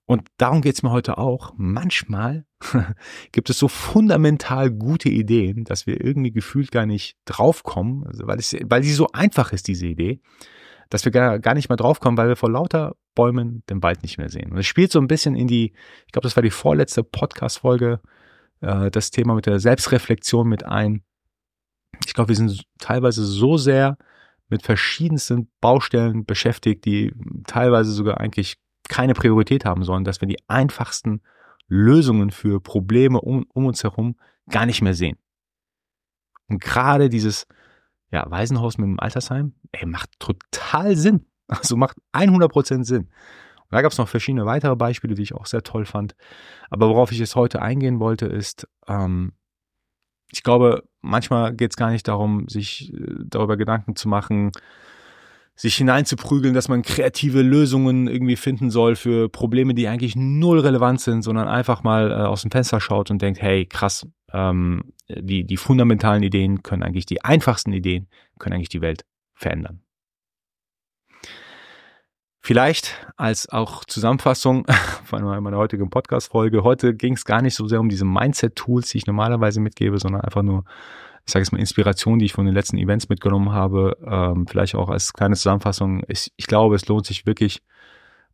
Und 0.08 0.30
darum 0.38 0.62
geht's 0.62 0.84
mir 0.84 0.92
heute 0.92 1.18
auch. 1.18 1.54
Manchmal 1.58 2.46
gibt 3.34 3.50
es 3.50 3.60
so 3.60 3.68
fundamental 3.68 4.72
gute 4.72 5.10
Ideen, 5.10 5.66
dass 5.66 5.86
wir 5.86 6.04
irgendwie 6.04 6.32
gefühlt 6.32 6.72
gar 6.72 6.86
nicht 6.86 7.18
draufkommen, 7.26 8.08
also 8.08 8.26
weil, 8.26 8.40
es, 8.40 8.56
weil 8.64 8.84
sie 8.84 8.94
so 8.94 9.10
einfach 9.12 9.52
ist, 9.52 9.68
diese 9.68 9.86
Idee, 9.86 10.22
dass 10.90 11.04
wir 11.04 11.12
gar, 11.12 11.40
gar 11.40 11.54
nicht 11.54 11.68
mehr 11.68 11.76
draufkommen, 11.76 12.18
weil 12.18 12.30
wir 12.30 12.38
vor 12.38 12.50
lauter 12.50 12.96
Bäumen 13.16 13.64
den 13.70 13.84
Wald 13.84 14.02
nicht 14.02 14.18
mehr 14.18 14.30
sehen. 14.30 14.54
Und 14.54 14.58
es 14.60 14.66
spielt 14.66 14.94
so 14.94 15.00
ein 15.00 15.10
bisschen 15.10 15.36
in 15.36 15.48
die, 15.48 15.74
ich 16.06 16.12
glaube, 16.14 16.24
das 16.24 16.38
war 16.38 16.44
die 16.44 16.52
vorletzte 16.52 17.04
Podcast-Folge, 17.04 18.00
äh, 18.62 18.90
das 18.90 19.12
Thema 19.12 19.36
mit 19.36 19.46
der 19.46 19.60
Selbstreflexion 19.60 20.48
mit 20.48 20.64
ein. 20.64 21.04
Ich 22.06 22.14
glaube, 22.14 22.30
wir 22.30 22.36
sind 22.38 22.64
teilweise 22.80 23.26
so 23.26 23.58
sehr 23.58 23.98
mit 24.48 24.62
verschiedensten 24.62 25.52
Baustellen 25.60 26.26
beschäftigt, 26.26 26.86
die 26.86 27.12
teilweise 27.46 27.92
sogar 27.92 28.22
eigentlich 28.22 28.58
keine 28.90 29.14
Priorität 29.14 29.66
haben 29.66 29.84
sollen, 29.84 30.04
dass 30.04 30.22
wir 30.22 30.28
die 30.28 30.40
einfachsten 30.48 31.22
Lösungen 31.68 32.32
für 32.32 32.62
Probleme 32.62 33.20
um, 33.20 33.46
um 33.54 33.66
uns 33.66 33.84
herum 33.84 34.18
gar 34.50 34.66
nicht 34.66 34.82
mehr 34.82 34.94
sehen. 34.94 35.18
Und 36.48 36.62
gerade 36.62 37.10
dieses 37.10 37.48
ja, 38.12 38.30
Waisenhaus 38.30 38.78
mit 38.78 38.88
dem 38.88 39.00
Altersheim, 39.00 39.54
ey, 39.72 39.86
macht 39.86 40.12
total 40.20 40.96
Sinn. 40.96 41.26
Also 41.50 41.78
macht 41.78 41.96
100% 42.12 42.84
Sinn. 42.84 43.04
Und 43.04 43.72
da 43.72 43.82
gab 43.82 43.94
es 43.94 43.98
noch 43.98 44.10
verschiedene 44.10 44.46
weitere 44.46 44.76
Beispiele, 44.76 45.16
die 45.16 45.22
ich 45.22 45.34
auch 45.34 45.46
sehr 45.46 45.64
toll 45.64 45.86
fand. 45.86 46.14
Aber 46.70 46.90
worauf 46.90 47.14
ich 47.14 47.20
jetzt 47.20 47.38
heute 47.38 47.62
eingehen 47.62 48.02
wollte, 48.02 48.26
ist, 48.26 48.68
ähm, 48.86 49.32
ich 50.30 50.44
glaube, 50.44 50.84
manchmal 51.00 51.56
geht 51.56 51.72
es 51.72 51.78
gar 51.78 51.90
nicht 51.90 52.06
darum, 52.10 52.50
sich 52.50 52.94
äh, 52.94 53.16
darüber 53.24 53.56
Gedanken 53.56 53.96
zu 53.96 54.10
machen, 54.10 54.52
sich 55.58 55.76
hineinzuprügeln, 55.76 56.54
dass 56.54 56.70
man 56.70 56.84
kreative 56.84 57.42
Lösungen 57.42 58.08
irgendwie 58.08 58.36
finden 58.36 58.70
soll 58.70 58.96
für 58.96 59.28
Probleme, 59.28 59.74
die 59.74 59.88
eigentlich 59.88 60.16
null 60.16 60.60
relevant 60.60 61.02
sind, 61.02 61.24
sondern 61.24 61.48
einfach 61.48 61.84
mal 61.84 62.12
äh, 62.12 62.14
aus 62.14 62.44
dem 62.44 62.52
Fenster 62.52 62.80
schaut 62.80 63.10
und 63.10 63.22
denkt, 63.24 63.42
hey, 63.42 63.66
krass, 63.66 64.08
ähm, 64.32 64.94
die, 65.10 65.46
die 65.46 65.58
fundamentalen 65.58 66.22
Ideen 66.22 66.62
können 66.62 66.84
eigentlich, 66.84 67.08
die 67.08 67.24
einfachsten 67.24 67.74
Ideen 67.74 68.08
können 68.38 68.54
eigentlich 68.54 68.70
die 68.70 68.82
Welt 68.82 69.04
verändern. 69.34 69.82
Vielleicht 72.40 72.96
als 73.18 73.50
auch 73.50 73.84
Zusammenfassung 73.84 74.66
von 75.06 75.24
meiner 75.24 75.58
heutigen 75.58 75.90
Podcast-Folge. 75.90 76.64
Heute 76.64 76.94
ging 76.94 77.14
es 77.14 77.26
gar 77.26 77.42
nicht 77.42 77.56
so 77.56 77.68
sehr 77.68 77.80
um 77.80 77.90
diese 77.90 78.06
Mindset-Tools, 78.06 78.90
die 78.90 79.00
ich 79.00 79.08
normalerweise 79.08 79.60
mitgebe, 79.60 79.98
sondern 79.98 80.22
einfach 80.22 80.44
nur 80.44 80.64
ich 81.28 81.34
sage 81.34 81.44
jetzt 81.44 81.52
mal, 81.52 81.60
Inspiration, 81.60 82.20
die 82.20 82.26
ich 82.26 82.34
von 82.34 82.46
den 82.46 82.56
letzten 82.56 82.78
Events 82.78 83.10
mitgenommen 83.10 83.52
habe, 83.52 83.98
ähm, 84.06 84.48
vielleicht 84.48 84.76
auch 84.76 84.90
als 84.90 85.12
kleine 85.12 85.36
Zusammenfassung. 85.36 86.04
Ich, 86.08 86.32
ich 86.38 86.48
glaube, 86.48 86.76
es 86.76 86.88
lohnt 86.88 87.06
sich 87.06 87.26
wirklich, 87.26 87.62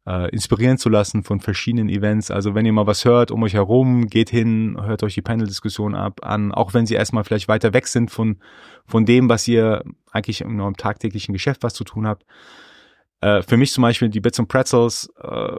äh, 0.05 0.29
inspirieren 0.29 0.77
zu 0.77 0.89
lassen 0.89 1.23
von 1.23 1.39
verschiedenen 1.39 1.89
Events. 1.89 2.29
Also 2.29 2.53
wenn 2.53 2.65
ihr 2.65 2.73
mal 2.73 2.85
was 2.85 3.03
hört 3.03 3.31
um 3.31 3.41
euch 3.43 3.53
herum, 3.53 4.07
geht 4.07 4.29
hin, 4.29 4.77
hört 4.79 5.01
euch 5.01 5.15
die 5.15 5.21
Panel-Diskussion 5.21 5.95
ab 5.95 6.19
an, 6.23 6.51
auch 6.51 6.73
wenn 6.73 6.85
sie 6.85 6.93
erstmal 6.93 7.23
vielleicht 7.23 7.47
weiter 7.47 7.73
weg 7.73 7.87
sind 7.87 8.11
von, 8.11 8.37
von 8.85 9.05
dem, 9.05 9.27
was 9.27 9.47
ihr 9.47 9.83
eigentlich 10.11 10.41
in 10.41 10.59
eurem 10.59 10.77
tagtäglichen 10.77 11.33
Geschäft 11.33 11.63
was 11.63 11.73
zu 11.73 11.83
tun 11.83 12.05
habt. 12.05 12.25
Äh, 13.21 13.41
für 13.41 13.57
mich 13.57 13.71
zum 13.71 13.81
Beispiel 13.81 14.09
die 14.09 14.19
Bits 14.19 14.39
and 14.39 14.49
Pretzels, 14.49 15.09
äh, 15.19 15.55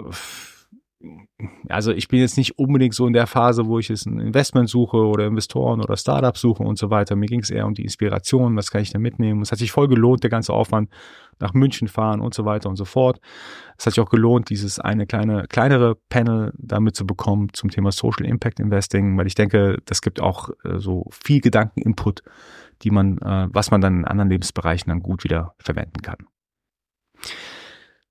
also 1.69 1.93
ich 1.93 2.09
bin 2.09 2.21
jetzt 2.21 2.37
nicht 2.37 2.59
unbedingt 2.59 2.95
so 2.95 3.07
in 3.07 3.13
der 3.13 3.27
Phase, 3.27 3.67
wo 3.67 3.79
ich 3.79 3.89
jetzt 3.89 4.07
ein 4.07 4.21
Investment 4.21 4.69
suche 4.69 4.97
oder 4.97 5.27
Investoren 5.27 5.81
oder 5.81 5.97
Startups 5.97 6.41
suche 6.41 6.63
und 6.63 6.79
so 6.79 6.91
weiter. 6.91 7.17
Mir 7.17 7.27
ging 7.27 7.41
es 7.41 7.51
eher 7.51 7.67
um 7.67 7.75
die 7.75 7.83
Inspiration, 7.83 8.57
was 8.57 8.71
kann 8.71 8.83
ich 8.83 8.91
da 8.91 8.99
mitnehmen. 8.99 9.43
Es 9.43 9.53
hat 9.53 9.59
sich 9.59 9.73
voll 9.73 9.89
gelohnt, 9.89 10.23
der 10.23 10.31
ganze 10.31 10.53
Aufwand 10.53 10.91
nach 11.41 11.53
München 11.53 11.89
fahren 11.89 12.21
und 12.21 12.35
so 12.35 12.45
weiter 12.45 12.69
und 12.69 12.77
so 12.77 12.85
fort. 12.85 13.21
Es 13.77 13.87
hat 13.87 13.95
sich 13.95 14.01
auch 14.01 14.11
gelohnt, 14.11 14.51
dieses 14.51 14.79
eine 14.79 15.07
kleine, 15.07 15.47
kleinere 15.49 15.97
Panel 16.09 16.53
damit 16.57 16.97
zu 16.97 17.07
bekommen 17.07 17.49
zum 17.53 17.71
Thema 17.71 17.93
Social 17.93 18.27
Impact 18.27 18.61
Investing, 18.61 19.17
weil 19.19 19.27
ich 19.27 19.35
denke, 19.35 19.79
das 19.85 20.01
gibt 20.01 20.21
auch 20.21 20.51
äh, 20.65 20.79
so 20.79 21.07
viel 21.11 21.41
Gedankeninput, 21.41 22.23
die 22.83 22.91
man, 22.91 23.19
äh, 23.19 23.49
was 23.51 23.71
man 23.71 23.81
dann 23.81 23.99
in 23.99 24.05
anderen 24.05 24.31
Lebensbereichen 24.31 24.89
dann 24.89 25.01
gut 25.01 25.25
wieder 25.25 25.55
verwenden 25.59 26.03
kann. 26.03 26.19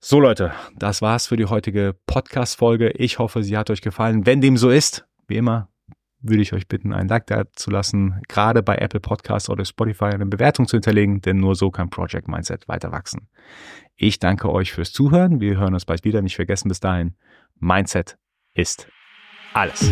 So 0.05 0.19
Leute, 0.19 0.51
das 0.75 1.01
war's 1.01 1.27
für 1.27 1.37
die 1.37 1.45
heutige 1.45 1.95
Podcast-Folge. 2.07 2.89
Ich 2.89 3.19
hoffe, 3.19 3.41
sie 3.41 3.55
hat 3.55 3.69
euch 3.69 3.79
gefallen. 3.79 4.25
Wenn 4.25 4.41
dem 4.41 4.57
so 4.57 4.69
ist, 4.69 5.07
wie 5.29 5.37
immer, 5.37 5.69
würde 6.19 6.41
ich 6.41 6.51
euch 6.51 6.67
bitten, 6.67 6.91
einen 6.91 7.07
Like 7.07 7.25
da 7.27 7.45
zu 7.53 7.71
lassen, 7.71 8.21
gerade 8.27 8.63
bei 8.63 8.75
Apple 8.75 8.99
Podcasts 8.99 9.49
oder 9.49 9.63
Spotify 9.63 10.07
eine 10.07 10.25
Bewertung 10.25 10.67
zu 10.67 10.75
hinterlegen, 10.75 11.21
denn 11.21 11.37
nur 11.37 11.55
so 11.55 11.71
kann 11.71 11.89
Project 11.89 12.27
Mindset 12.27 12.67
weiter 12.67 12.91
wachsen. 12.91 13.29
Ich 13.95 14.19
danke 14.19 14.51
euch 14.51 14.73
fürs 14.73 14.91
Zuhören. 14.91 15.39
Wir 15.39 15.57
hören 15.57 15.73
uns 15.73 15.85
bald 15.85 16.03
wieder. 16.03 16.21
Nicht 16.21 16.35
vergessen 16.35 16.67
bis 16.67 16.81
dahin, 16.81 17.15
Mindset 17.61 18.17
ist 18.53 18.89
alles. 19.53 19.89